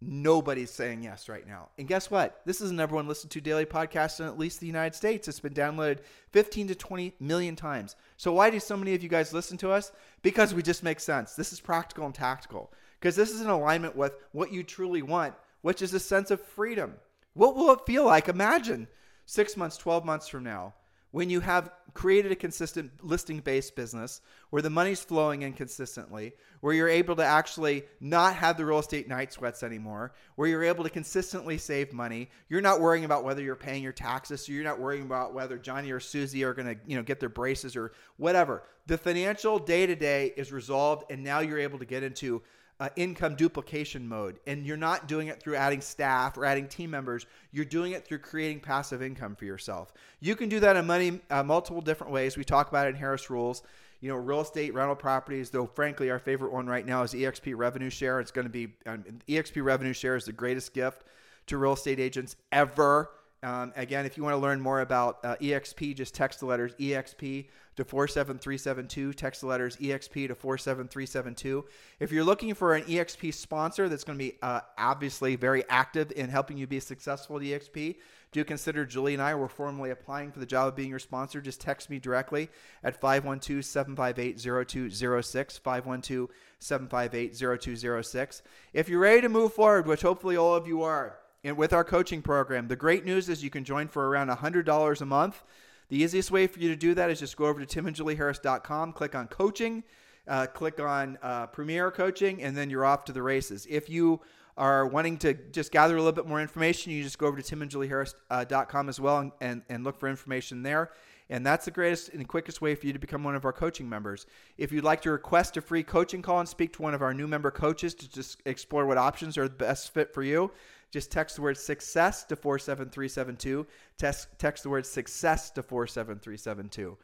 [0.00, 1.68] Nobody's saying yes right now.
[1.78, 2.42] And guess what?
[2.44, 5.26] This is the number one listened to daily podcast in at least the United States.
[5.26, 6.00] It's been downloaded
[6.32, 7.96] 15 to 20 million times.
[8.18, 9.92] So why do so many of you guys listen to us?
[10.20, 11.34] Because we just make sense.
[11.34, 12.70] This is practical and tactical
[13.00, 16.42] because this is in alignment with what you truly want, which is a sense of
[16.42, 16.94] freedom.
[17.32, 18.28] What will it feel like?
[18.28, 18.88] Imagine
[19.24, 20.74] six months, 12 months from now,
[21.10, 24.20] when you have created a consistent listing based business
[24.50, 28.78] where the money's flowing in consistently, where you're able to actually not have the real
[28.78, 32.28] estate night sweats anymore, where you're able to consistently save money.
[32.50, 35.56] You're not worrying about whether you're paying your taxes, so you're not worrying about whether
[35.56, 38.62] Johnny or Susie are going to, you know, get their braces or whatever.
[38.86, 42.42] The financial day to day is resolved and now you're able to get into
[42.78, 44.38] uh, income duplication mode.
[44.46, 47.26] And you're not doing it through adding staff or adding team members.
[47.52, 49.92] You're doing it through creating passive income for yourself.
[50.20, 52.36] You can do that in money uh, multiple different ways.
[52.36, 53.62] We talk about it in Harris Rules.
[54.00, 57.56] You know, real estate, rental properties, though, frankly, our favorite one right now is EXP
[57.56, 58.20] Revenue Share.
[58.20, 61.04] It's going to be um, EXP Revenue Share is the greatest gift
[61.46, 63.10] to real estate agents ever.
[63.46, 66.74] Um, again, if you want to learn more about uh, EXP, just text the letters
[66.80, 69.12] EXP to 47372.
[69.12, 71.64] Text the letters EXP to 47372.
[72.00, 76.12] If you're looking for an EXP sponsor that's going to be uh, obviously very active
[76.16, 77.94] in helping you be successful at EXP,
[78.32, 79.36] do consider Julie and I.
[79.36, 81.40] We're formally applying for the job of being your sponsor.
[81.40, 82.48] Just text me directly
[82.82, 85.58] at 512 758 0206.
[85.58, 86.28] 512
[86.58, 88.42] 758 0206.
[88.72, 91.84] If you're ready to move forward, which hopefully all of you are, and with our
[91.84, 95.44] coaching program, the great news is you can join for around $100 a month.
[95.88, 99.14] The easiest way for you to do that is just go over to timandjulieharris.com, click
[99.14, 99.84] on coaching,
[100.26, 103.64] uh, click on uh, Premier Coaching, and then you're off to the races.
[103.70, 104.20] If you
[104.56, 107.56] are wanting to just gather a little bit more information, you just go over to
[107.56, 110.90] timandjulieharris.com as well and, and, and look for information there.
[111.28, 113.88] And that's the greatest and quickest way for you to become one of our coaching
[113.88, 114.26] members.
[114.58, 117.12] If you'd like to request a free coaching call and speak to one of our
[117.12, 120.52] new member coaches to just explore what options are the best fit for you,
[120.90, 123.66] just text the word success to 47372.
[123.98, 126.96] Text, text the word success to 47372.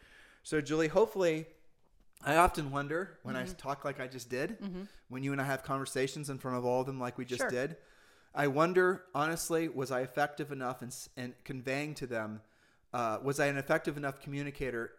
[0.45, 1.47] So, Julie, hopefully,
[2.25, 3.51] I often wonder when mm-hmm.
[3.51, 4.83] I talk like I just did, mm-hmm.
[5.09, 7.43] when you and I have conversations in front of all of them like we just
[7.43, 7.51] sure.
[7.51, 7.77] did.
[8.35, 12.41] I wonder, honestly, was I effective enough in, in conveying to them?
[12.93, 14.93] Uh, was I an effective enough communicator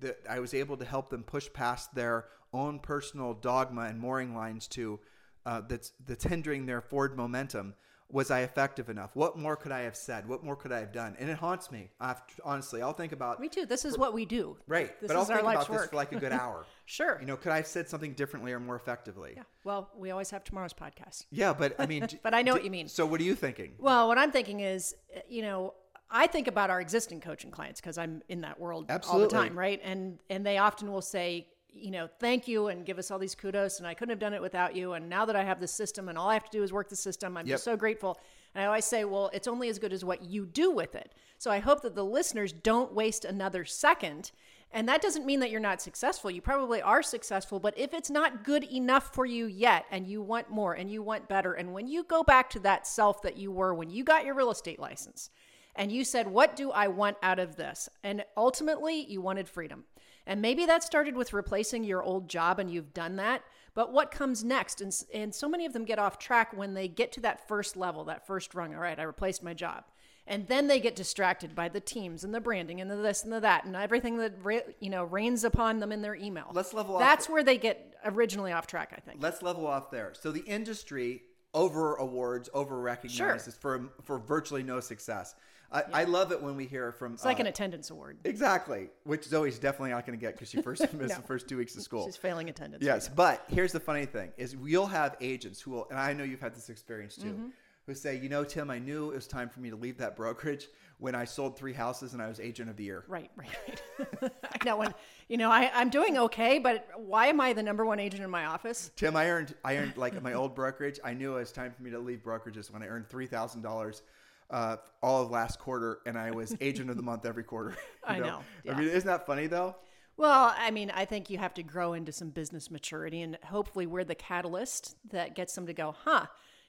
[0.00, 4.34] that I was able to help them push past their own personal dogma and mooring
[4.34, 5.00] lines to
[5.46, 7.74] uh, that's that's hindering their forward momentum?
[8.10, 9.10] Was I effective enough?
[9.14, 10.28] What more could I have said?
[10.28, 11.16] What more could I have done?
[11.18, 11.90] And it haunts me.
[12.00, 13.40] After, honestly, I'll think about.
[13.40, 13.66] Me too.
[13.66, 14.56] This is what we do.
[14.66, 15.80] Right, this but I'll think about work.
[15.80, 16.66] this for like a good hour.
[16.84, 17.18] sure.
[17.20, 19.32] You know, could I have said something differently or more effectively?
[19.36, 19.42] Yeah.
[19.64, 21.24] Well, we always have tomorrow's podcast.
[21.30, 22.06] Yeah, but I mean.
[22.22, 22.88] but I know what you mean.
[22.88, 23.72] So, what are you thinking?
[23.78, 25.74] Well, what I'm thinking is, uh, you know,
[26.10, 29.22] I think about our existing coaching clients because I'm in that world Absolutely.
[29.24, 29.80] all the time, right?
[29.82, 33.34] And and they often will say, you know, thank you and give us all these
[33.34, 33.78] kudos.
[33.78, 34.92] And I couldn't have done it without you.
[34.92, 36.88] And now that I have the system and all I have to do is work
[36.88, 37.54] the system, I'm yep.
[37.54, 38.18] just so grateful.
[38.54, 41.12] And I always say, well, it's only as good as what you do with it.
[41.38, 44.30] So I hope that the listeners don't waste another second.
[44.70, 46.30] And that doesn't mean that you're not successful.
[46.30, 50.20] You probably are successful, but if it's not good enough for you yet and you
[50.22, 53.36] want more and you want better, and when you go back to that self that
[53.36, 55.30] you were when you got your real estate license
[55.76, 57.88] and you said, What do I want out of this?
[58.02, 59.84] And ultimately, you wanted freedom.
[60.26, 63.42] And maybe that started with replacing your old job and you've done that.
[63.74, 64.80] But what comes next?
[64.80, 67.76] And, and so many of them get off track when they get to that first
[67.76, 68.74] level, that first rung.
[68.74, 69.84] All right, I replaced my job.
[70.26, 73.32] And then they get distracted by the teams and the branding and the this and
[73.32, 74.32] the that and everything that
[74.80, 76.50] you know rains upon them in their email.
[76.54, 77.30] Let's level That's off.
[77.30, 79.22] where they get originally off track, I think.
[79.22, 80.14] Let's level off there.
[80.18, 83.60] So the industry over awards, over recognizes sure.
[83.60, 85.34] for for virtually no success.
[85.74, 85.84] I, yeah.
[85.92, 87.14] I love it when we hear from.
[87.14, 88.18] It's like uh, an attendance award.
[88.24, 91.16] Exactly, which Zoe's definitely not going to get because she first missed no.
[91.16, 92.06] the first two weeks of school.
[92.06, 92.84] She's failing attendance.
[92.84, 96.12] Yes, right but here's the funny thing: is we'll have agents who will, and I
[96.12, 97.48] know you've had this experience too, mm-hmm.
[97.88, 100.14] who say, you know, Tim, I knew it was time for me to leave that
[100.14, 100.68] brokerage
[100.98, 103.02] when I sold three houses and I was agent of the year.
[103.08, 104.32] Right, right, right.
[104.44, 104.94] I know when
[105.28, 108.30] you know I, I'm doing okay, but why am I the number one agent in
[108.30, 108.92] my office?
[108.94, 111.00] Tim, I earned I earned like my old brokerage.
[111.02, 113.62] I knew it was time for me to leave brokerages when I earned three thousand
[113.62, 114.02] dollars
[114.50, 117.76] uh, all of last quarter, and I was agent of the month every quarter.
[118.04, 118.40] I know.
[118.64, 118.74] Yeah.
[118.74, 119.76] I mean, isn't that funny though?
[120.16, 123.86] Well, I mean, I think you have to grow into some business maturity, and hopefully,
[123.86, 126.26] we're the catalyst that gets them to go, huh.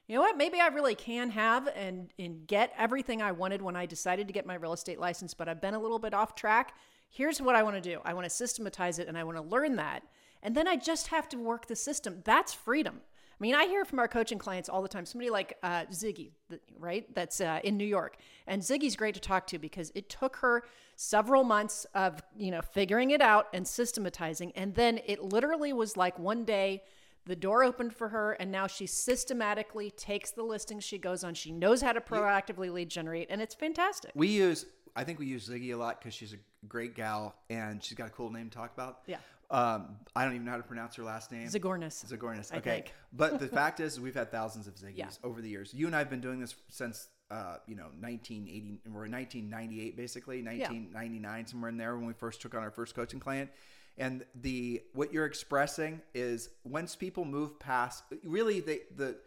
[0.08, 0.38] You know what?
[0.38, 4.34] Maybe I really can have and, and get everything I wanted when I decided to
[4.34, 6.76] get my real estate license, but I've been a little bit off track.
[7.10, 9.44] Here's what I want to do I want to systematize it and I want to
[9.44, 10.04] learn that.
[10.44, 12.22] And then I just have to work the system.
[12.24, 13.02] That's freedom.
[13.38, 15.06] I mean, I hear from our coaching clients all the time.
[15.06, 16.32] Somebody like uh, Ziggy,
[16.80, 17.14] right?
[17.14, 18.18] That's uh, in New York,
[18.48, 20.64] and Ziggy's great to talk to because it took her
[20.96, 25.98] several months of you know figuring it out and systematizing, and then it literally was
[25.98, 26.82] like one day
[27.26, 31.34] the door opened for her and now she systematically takes the listings she goes on
[31.34, 35.26] she knows how to proactively lead generate and it's fantastic We use, I think we
[35.26, 38.50] use Ziggy a lot because she's a great gal and she's got a cool name
[38.50, 39.00] to talk about.
[39.08, 39.18] Yeah.
[39.52, 41.48] Um, I don't even know how to pronounce her last name.
[41.48, 42.06] Zagornis.
[42.06, 42.54] Zagornis.
[42.56, 42.86] Okay.
[43.14, 45.10] but the fact is, we've had thousands of Ziggies Yeah.
[45.24, 45.74] over the years.
[45.74, 50.42] You and I have been doing this since, uh, you know, 1980, or 1998, basically,
[50.44, 53.50] 1999, somewhere in there when we first took on our first coaching client.
[53.98, 59.18] And the what you're expressing is once people move past, really, they the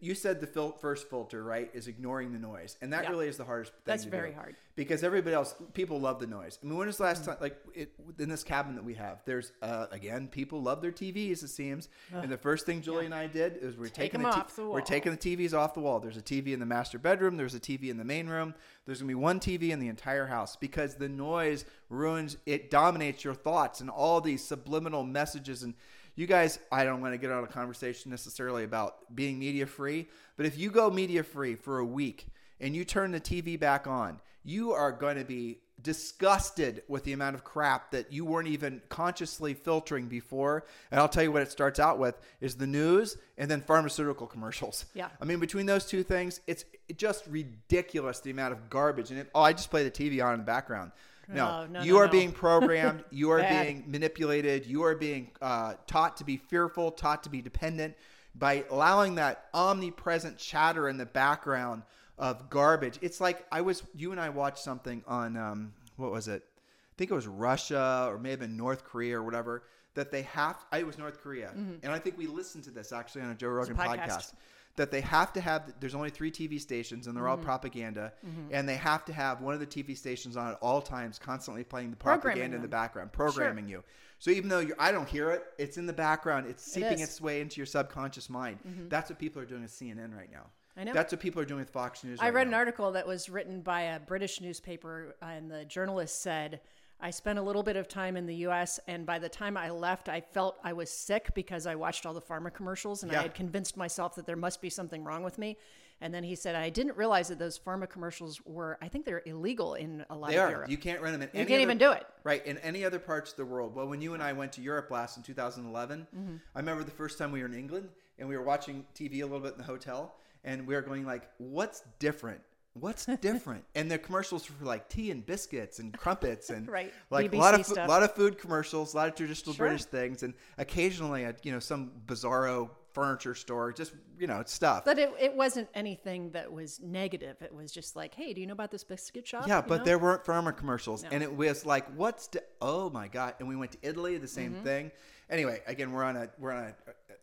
[0.00, 3.10] you said the fil- first filter right is ignoring the noise, and that Yeah.
[3.10, 3.72] really is the hardest.
[3.72, 4.36] thing That's to very do.
[4.36, 4.56] hard.
[4.76, 6.58] because everybody else, people love the noise.
[6.60, 9.22] I mean, when was the last time, like it, in this cabin that we have?
[9.24, 11.42] There's uh, again, people love their TVs.
[11.44, 14.28] It seems, and the first thing Julie and I did is we're Take taking the,
[14.28, 16.00] off the we're taking the TVs off the wall.
[16.00, 17.36] There's a TV in the master bedroom.
[17.36, 18.54] There's a TV in the main room.
[18.86, 22.36] There's gonna be one TV in the entire house because the noise ruins.
[22.46, 25.74] It dominates your thoughts and all these subliminal messages and
[26.16, 30.08] you guys, I don't want to get on a conversation necessarily about being media free,
[30.36, 32.28] but if you go media free for a week
[32.60, 37.12] and you turn the TV back on, you are going to be disgusted with the
[37.12, 40.64] amount of crap that you weren't even consciously filtering before.
[40.90, 44.26] And I'll tell you what it starts out with is the news and then pharmaceutical
[44.26, 44.86] commercials.
[44.94, 45.08] Yeah.
[45.20, 46.64] I mean, between those two things, it's
[46.96, 49.10] just ridiculous the amount of garbage.
[49.10, 50.92] And it, oh, I just play the TV on in the background.
[51.28, 53.04] No, No, no, you no, are being programmed.
[53.10, 54.66] You are being manipulated.
[54.66, 57.94] You are being uh, taught to be fearful, taught to be dependent
[58.34, 61.82] by allowing that omnipresent chatter in the background
[62.18, 62.98] of garbage.
[63.02, 66.42] It's like I was, you and I watched something on, um, what was it?
[66.46, 69.64] I think it was Russia or maybe North Korea or whatever.
[69.94, 72.90] That they have, I it was North Korea, and I think we listened to this
[72.90, 73.98] actually on a Joe Rogan podcast.
[74.00, 74.32] podcast
[74.76, 77.44] that they have to have there's only three TV stations and they're all Mm-hmm.
[77.46, 78.12] propaganda
[78.50, 81.62] and they have to have one of the TV stations on at all times constantly
[81.64, 83.82] playing the propaganda in the background programming you
[84.18, 87.02] so even though you're, I don't hear it it's in the background it's seeping is.
[87.08, 88.58] its way into your subconscious mind
[88.88, 90.46] that's what people are doing with CNN right now
[90.76, 90.92] I know.
[90.92, 92.54] that's what people are doing with Fox News I right read now.
[92.54, 96.60] an article that was written by a British newspaper, uh, and the journalist said,
[97.04, 99.68] I spent a little bit of time in the US, and by the time I
[99.68, 103.18] left, I felt I was sick because I watched all the pharma commercials and Yeah.
[103.20, 105.58] I had convinced myself that there must be something wrong with me.
[106.00, 109.22] And then he said, I didn't realize that those pharma commercials were, I think they're
[109.26, 110.50] illegal in a lot They of are.
[110.50, 110.70] Europe.
[110.70, 111.28] You can't run them in.
[111.28, 112.06] You can't other- even do it.
[112.24, 113.74] Right in any other parts of the world.
[113.74, 116.36] Well, when you and I went to Europe last in 2011, Mm-hmm.
[116.54, 119.26] I remember the first time we were in England and we were watching TV a
[119.26, 122.40] little bit in the hotel, and we were going like, "What's different?
[122.74, 126.92] What's different?" and the commercials were for like tea and biscuits and crumpets and Right.
[127.10, 127.88] like a lot of stuff.
[127.88, 129.66] lot of food commercials, a lot of traditional Sure.
[129.68, 134.84] British things, and occasionally a you know some bizarro furniture store, just you know stuff.
[134.84, 137.36] but it, it wasn't anything that was negative.
[137.42, 139.46] It was just like, hey, do you know about this biscuit shop?
[139.48, 139.84] Yeah, You but know?
[139.84, 142.26] there weren't pharma commercials, and it was like, what's?
[142.28, 143.34] The, oh my god!
[143.38, 144.64] And we went to Italy, the same Mm-hmm.
[144.64, 144.90] thing.
[145.30, 146.74] Anyway, again, we're on a we're on a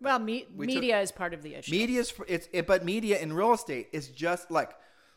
[0.01, 1.71] Well, me- we took- media is part of the issue.
[1.71, 4.71] Media is it's it, but media in real estate is just like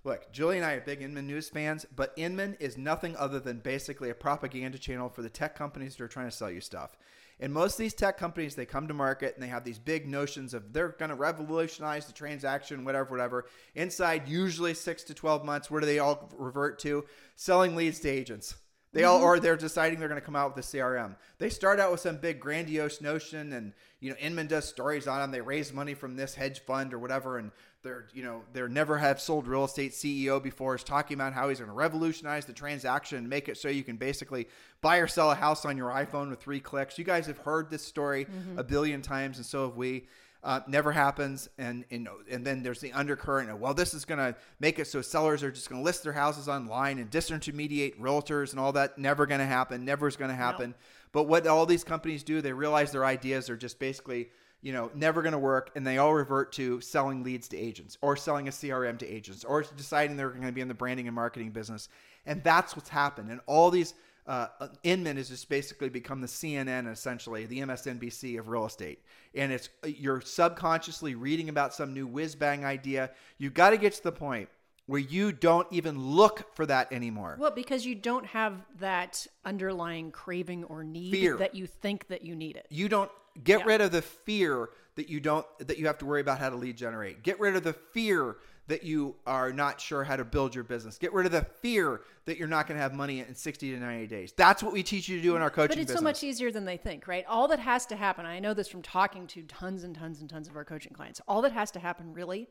[0.05, 0.31] look.
[0.33, 4.11] Julie and I are big Inman News fans, but Inman is nothing other than basically
[4.11, 6.97] a propaganda channel for the tech companies that are trying to sell you stuff.
[7.41, 10.07] And most of these tech companies, they come to market and they have these big
[10.07, 13.47] notions of they're going to revolutionize the transaction, whatever, whatever.
[13.75, 17.05] Inside, usually six to 12 months, where do they all revert to?
[17.35, 18.55] Selling leads to agents.
[18.95, 19.25] They all, mm-hmm.
[19.25, 21.17] or they're deciding they're going to come out with a CRM.
[21.39, 25.19] They start out with some big grandiose notion, and you know, Inman does stories on
[25.19, 25.33] them.
[25.33, 27.51] They raise money from this hedge fund or whatever, and
[27.85, 31.49] they're, you know, they're never have sold real estate CEO before is talking about how
[31.49, 34.49] he's going to revolutionize the transaction and make it so you can basically
[34.81, 36.99] buy or sell a house on your iPhone with three clicks.
[36.99, 38.27] You guys have heard this story
[38.57, 40.07] a billion times, and so have we.
[40.43, 44.19] Uh, never happens, and and and then there's the undercurrent of well, this is going
[44.19, 47.99] to make it so sellers are just going to list their houses online and disintermediate
[47.99, 48.99] realtors and all that.
[48.99, 49.87] Never going to happen.
[49.87, 50.75] Never is going to happen.
[51.13, 54.29] But what all these companies do, they realize their ideas are just basically
[54.65, 57.99] you know never going to work, and they all revert to selling leads to agents
[58.01, 61.07] or selling a CRM to agents or deciding they're going to be in the branding
[61.07, 61.91] and marketing business,
[62.25, 63.31] and that's what's happened.
[63.31, 63.93] And all these
[64.27, 64.47] uh,
[64.83, 69.01] Inman has just basically become the CNN, essentially the MSNBC of real estate.
[69.35, 73.11] And it's you're subconsciously reading about some new whiz bang idea.
[73.37, 74.49] You've got to get to the point
[74.87, 77.37] where you don't even look for that anymore.
[77.39, 81.37] Well, because you don't have that underlying craving or need Fear.
[81.37, 82.67] that you think that you need it.
[82.71, 83.11] You don't
[83.43, 83.67] get Yeah.
[83.67, 86.57] rid of the fear that you don't that you have to worry about how to
[86.57, 87.23] lead generate.
[87.23, 90.97] Get rid of the fear that you are not sure how to build your business.
[90.97, 93.79] Get rid of the fear that you're not going to have money in 60 to
[93.79, 94.33] 90 days.
[94.35, 95.99] That's what we teach you to do in our coaching But it's business.
[95.99, 97.27] so much easier than they think, right?
[97.29, 100.31] All that has to happen, I know this from talking to tons and tons and
[100.31, 102.49] tons of our coaching clients, all that has to happen really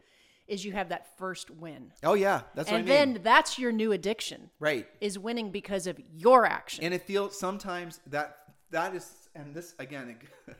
[0.48, 1.92] is you have that first win.
[2.04, 3.14] oh yeah, that's what and I mean.
[3.14, 4.50] then that's your new addiction.
[4.60, 4.86] right.
[5.02, 6.84] Is winning because of your action.
[6.84, 8.38] and it feels sometimes that
[8.70, 10.16] that is and this again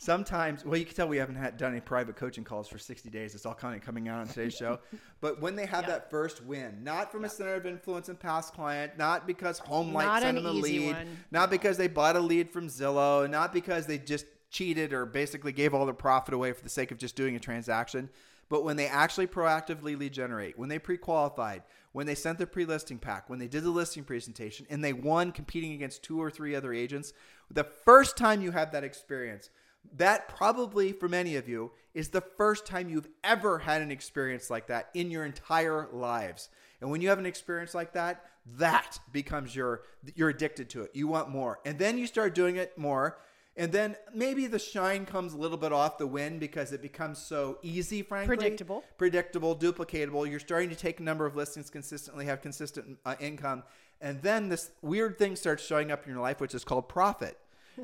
[0.00, 3.10] sometimes well you can tell we haven't had done any private coaching calls for 60
[3.10, 4.78] days it's all kind of coming out on today's show
[5.20, 5.90] but when they have Yeah.
[5.90, 10.22] that first win not from a center of influence and past client not because HomeLight
[10.22, 11.18] sent them a lead one.
[11.30, 15.52] not because they bought a lead from zillow not because they just cheated or basically
[15.52, 18.08] gave all their profit away for the sake of just doing a transaction
[18.48, 22.98] but when they actually proactively lead generate, when they pre-qualified, when they sent the pre-listing
[22.98, 26.56] pack, when they did the listing presentation, and they won competing against two or three
[26.56, 27.12] other agents,
[27.48, 29.50] the first time you have that experience,
[29.96, 34.50] that probably for many of you is the first time you've ever had an experience
[34.50, 36.48] like that in your entire lives.
[36.80, 38.24] And when you have an experience like that,
[38.56, 39.82] that becomes your
[40.14, 40.90] you're addicted to it.
[40.94, 41.60] You want more.
[41.64, 43.18] And then you start doing it more.
[43.56, 47.18] And then maybe the shine comes a little bit off the wind because it becomes
[47.18, 48.36] so easy, frankly.
[48.36, 48.84] Predictable.
[48.96, 50.30] Predictable, duplicatable.
[50.30, 53.64] You're starting to take a number of listings consistently, have consistent uh, income.
[54.00, 57.36] And then this weird thing starts showing up in your life, which is called profit.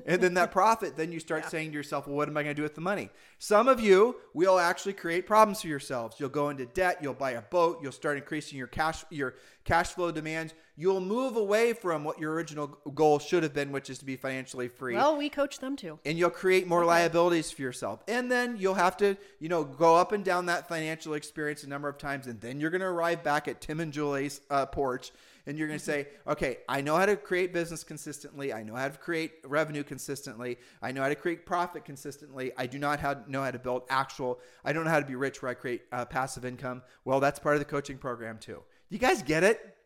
[0.04, 2.54] And then that profit, then you start saying to yourself, well, what am I going
[2.54, 3.10] to do with the money?
[3.38, 6.16] Some of you will actually create problems for yourselves.
[6.18, 6.98] You'll go into debt.
[7.00, 7.78] You'll buy a boat.
[7.82, 9.34] You'll start increasing your cash, your
[9.64, 10.52] cash flow demands.
[10.76, 14.16] You'll move away from what your original goal should have been, which is to be
[14.16, 15.98] financially free well, we coach them too.
[16.04, 18.02] and you'll create more liabilities for yourself.
[18.08, 21.68] And then you'll have to, you know, go up and down that financial experience a
[21.68, 22.26] number of times.
[22.26, 25.12] And then you're going to arrive back at Tim and Julie's uh, porch
[25.46, 28.52] and you're going to say, okay, I know how to create business consistently.
[28.52, 30.58] I know how to create revenue consistently.
[30.82, 32.52] I know how to create profit consistently.
[32.56, 35.42] I do not know how to build actual, I don't know how to be rich
[35.42, 36.82] where I create uh, passive income.
[37.04, 38.62] Well, that's part of the coaching program too.
[38.88, 39.76] You guys get it?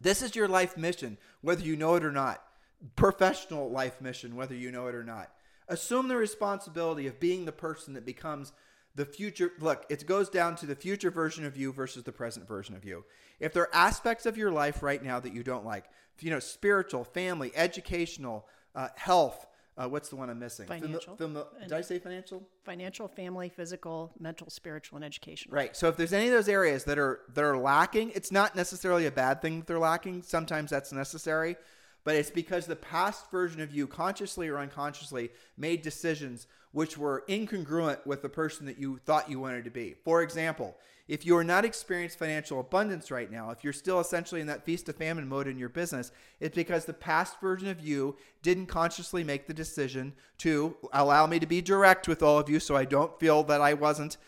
[0.00, 2.42] This is your life mission, whether you know it or not.
[2.96, 5.30] Professional life mission, whether you know it or not.
[5.68, 8.52] Assume the responsibility of being the person that becomes
[8.98, 9.52] the future.
[9.60, 12.84] Look, it goes down to the future version of you versus the present version of
[12.84, 13.04] you.
[13.38, 15.84] If there are aspects of your life right now that you don't like,
[16.20, 19.46] you know, spiritual, family, educational, uh, health,
[19.76, 20.66] uh, what's the one I'm missing?
[20.66, 21.16] Financial.
[21.16, 22.42] fami- did I say financial?
[22.64, 25.54] Financial, family, physical, mental, spiritual, and educational.
[25.54, 25.76] Right.
[25.76, 29.06] So if there's any of those areas that are that are lacking, it's not necessarily
[29.06, 30.22] a bad thing that they're lacking.
[30.22, 31.54] Sometimes that's necessary,
[32.04, 37.24] but it's because the past version of you, consciously or unconsciously, made decisions which were
[37.28, 39.94] incongruent with the person that you thought you wanted to be.
[40.04, 40.76] For example,
[41.08, 44.64] if you are not experiencing financial abundance right now, if you're still essentially in that
[44.64, 48.66] feast to famine mode in your business, it's because the past version of you didn't
[48.66, 52.76] consciously make the decision to allow me to be direct with all of you so
[52.76, 54.18] I don't feel that I wasn't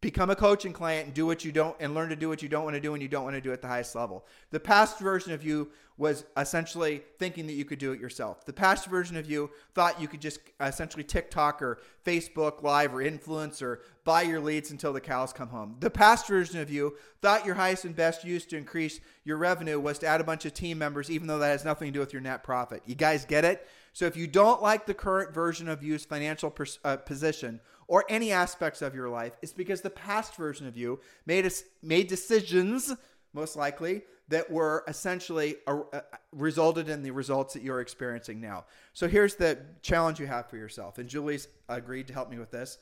[0.00, 2.48] become a coaching client and do what you don't and learn to do what you
[2.48, 4.26] don't want to do and you don't want to do at the highest level.
[4.50, 8.46] The past version of you was essentially thinking that you could do it yourself.
[8.46, 13.02] The past version of you thought you could just essentially TikTok or Facebook live or
[13.02, 15.76] influence or buy your leads until the cows come home.
[15.80, 19.78] The past version of you thought your highest and best use to increase your revenue
[19.78, 22.00] was to add a bunch of team members even though that has nothing to do
[22.00, 22.82] with your net profit.
[22.86, 23.68] You guys get it?
[23.92, 27.60] So if you don't like the current version of you's financial pers- uh, position
[27.90, 32.06] or any aspects of your life, it's because the past version of you made made
[32.06, 32.94] decisions,
[33.32, 38.64] most likely, that were essentially uh, uh, resulted in the results that you're experiencing now.
[38.92, 42.52] So here's the challenge you have for yourself, and Julie's agreed to help me with
[42.52, 42.78] this.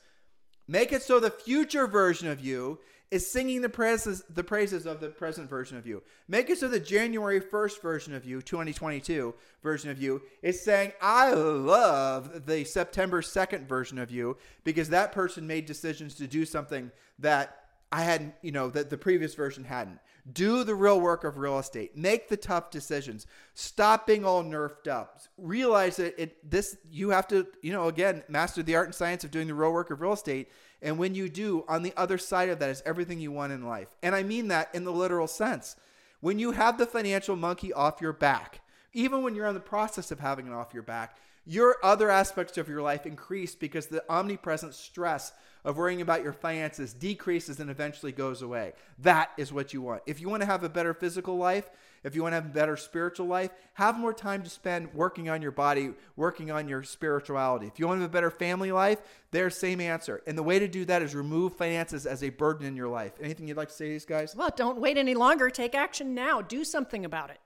[0.67, 2.77] Make it so the future version of you
[3.11, 6.03] is singing the praises the praises of the present version of you.
[6.27, 9.33] Make it so the January 1st version of you, 2022
[9.63, 15.11] version of you is saying I love the September 2nd version of you because that
[15.11, 17.55] person made decisions to do something that
[17.91, 19.99] I hadn't, you know, that the previous version hadn't.
[20.31, 21.97] Do the real work of real estate.
[21.97, 23.25] Make the tough decisions.
[23.55, 25.21] Stop being all nerfed up.
[25.37, 29.23] Realize that it this you have to, you know, again, master the art and science
[29.23, 30.51] of doing the real work of real estate.
[30.81, 33.65] And when you do, on the other side of that is everything you want in
[33.65, 33.89] life.
[34.01, 35.75] And I mean that in the literal sense.
[36.21, 38.61] When you have the financial monkey off your back,
[38.93, 42.57] even when you're in the process of having it off your back, your other aspects
[42.57, 45.31] of your life increase because the omnipresent stress
[45.65, 48.73] of worrying about your finances decreases and eventually goes away.
[48.99, 50.03] That is what you want.
[50.05, 51.69] If you want to have a better physical life,
[52.03, 55.29] if you want to have a better spiritual life, have more time to spend working
[55.29, 57.67] on your body, working on your spirituality.
[57.67, 58.99] If you want to have a better family life,
[59.31, 60.21] there's same answer.
[60.27, 63.13] And the way to do that is remove finances as a burden in your life.
[63.21, 64.35] Anything you'd like to say to these guys?
[64.35, 65.49] Well, don't wait any longer.
[65.49, 66.41] Take action now.
[66.41, 67.39] Do something about it.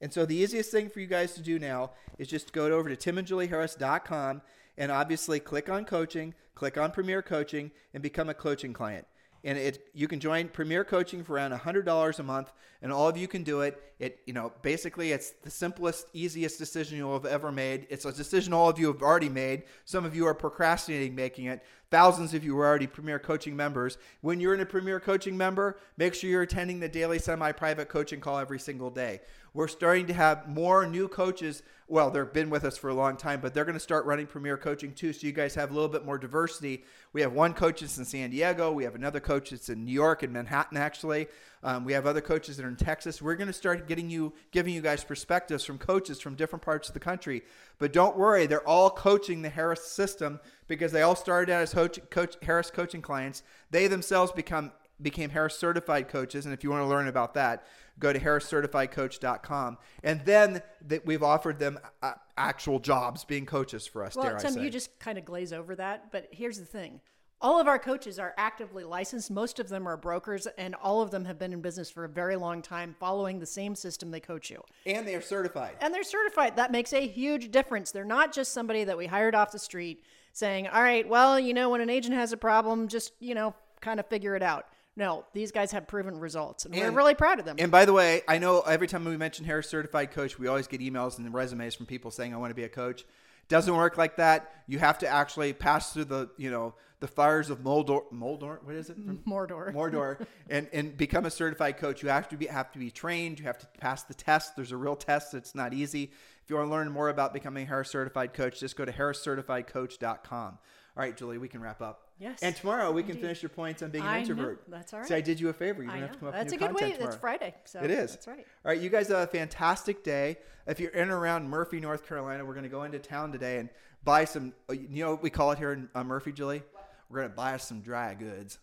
[0.00, 2.94] And so the easiest thing for you guys to do now is just go over
[2.94, 4.42] to timandjulieharris.com
[4.78, 9.06] and obviously click on coaching, click on Premier Coaching, and become a coaching client.
[9.46, 13.16] And it you can join Premier Coaching for around $100 a month, and all of
[13.16, 13.80] you can do it.
[14.00, 17.86] It you know basically it's the simplest, easiest decision you'll have ever made.
[17.88, 19.62] It's a decision all of you have already made.
[19.84, 21.62] Some of you are procrastinating making it.
[21.90, 23.96] Thousands of you are already Premier Coaching members.
[24.20, 28.20] When you're in a Premier Coaching member, make sure you're attending the daily semi-private coaching
[28.20, 29.20] call every single day.
[29.54, 31.62] We're starting to have more new coaches.
[31.88, 34.26] Well, they've been with us for a long time, but they're going to start running
[34.26, 35.12] Premier Coaching too.
[35.12, 36.84] So you guys have a little bit more diversity.
[37.12, 38.72] We have one coach that's in San Diego.
[38.72, 41.28] We have another coach that's in New York and Manhattan, actually.
[41.66, 43.20] Um, we have other coaches that are in Texas.
[43.20, 46.86] We're going to start getting you, giving you guys perspectives from coaches from different parts
[46.86, 47.42] of the country.
[47.80, 50.38] But don't worry, they're all coaching the Harris system
[50.68, 53.42] because they all started out as coach, coach Harris coaching clients.
[53.72, 54.70] They themselves become
[55.02, 56.46] became Harris certified coaches.
[56.46, 57.66] And if you want to learn about that,
[57.98, 59.78] go to harriscertifiedcoach.com.
[60.04, 64.62] And then that we've offered them uh, actual jobs being coaches for us, Well, Tim,
[64.62, 66.12] you just kind of glaze over that.
[66.12, 67.00] But here's the thing
[67.40, 69.30] all of our coaches are actively licensed.
[69.30, 72.08] Most of them are brokers, and all of them have been in business for a
[72.08, 74.62] very long time, following the same system they coach you.
[74.86, 75.76] and they are certified.
[75.80, 76.56] And they're certified.
[76.56, 77.92] That makes a huge difference.
[77.92, 81.54] They're not just somebody that we hired off the street saying, all right, well, you
[81.54, 84.66] know, when an agent has a problem, just, you know, kind of figure it out.
[84.98, 87.56] No, these guys have proven results, and, we're really proud of them.
[87.58, 90.66] And by the way, I know every time we mention Harris certified coach, we always
[90.66, 93.04] get emails and resumes from people saying, I want to be a coach.
[93.48, 94.50] Doesn't work like that.
[94.66, 98.74] You have to actually pass through the, you know, the fires of Moldor, Moldor, what
[98.74, 98.98] is it?
[99.26, 99.72] Mordor.
[99.74, 102.02] Mordor, and and become a certified coach.
[102.02, 103.38] You have to be have to be trained.
[103.38, 104.56] You have to pass the test.
[104.56, 105.34] There's a real test.
[105.34, 106.04] It's not easy.
[106.44, 108.92] If you want to learn more about becoming a Harris certified coach, just go to
[108.92, 110.58] harriscertifiedcoach.com.
[110.96, 112.02] All right, Julie, we can wrap up.
[112.18, 113.22] Yes, And tomorrow we can indeed.
[113.22, 114.20] finish your points on being an I know.
[114.30, 114.62] introvert.
[114.68, 115.08] That's all right.
[115.08, 115.82] See, I did you a favor.
[115.82, 116.90] You don't have to come up That's a with new good way.
[116.92, 117.16] content It's.
[117.16, 117.54] Friday.
[117.66, 118.12] So It is.
[118.12, 118.46] That's right.
[118.64, 120.38] All right, you guys have a fantastic day.
[120.66, 123.58] If you're in and around Murphy, North Carolina, we're going to go into town today
[123.58, 123.68] and
[124.04, 124.54] buy some.
[124.70, 126.62] uh, You know what we call it here in uh, Murphy, Julie?
[127.08, 128.58] We're going to buy us some dry goods.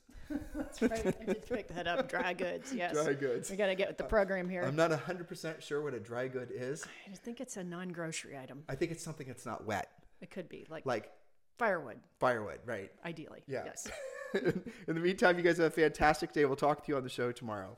[0.56, 1.16] That's right.
[1.22, 2.10] I just picked that up.
[2.10, 2.74] Dry goods.
[2.84, 2.94] Yes.
[2.94, 3.50] Dry goods.
[3.50, 4.64] We got to get with the uh, program here.
[4.64, 6.86] I'm not 100% sure what a dry good is.
[7.12, 8.64] I think it's a non-grocery item.
[8.68, 9.90] I think it's something that's not wet,
[10.22, 11.12] It could be like, like
[11.58, 12.92] firewood, firewood, right?
[13.06, 13.44] ideally.
[13.48, 13.64] Yeah.
[13.66, 13.88] Yes.
[14.34, 16.46] in the meantime, you guys have a fantastic day.
[16.46, 17.78] We'll talk to you on the show tomorrow.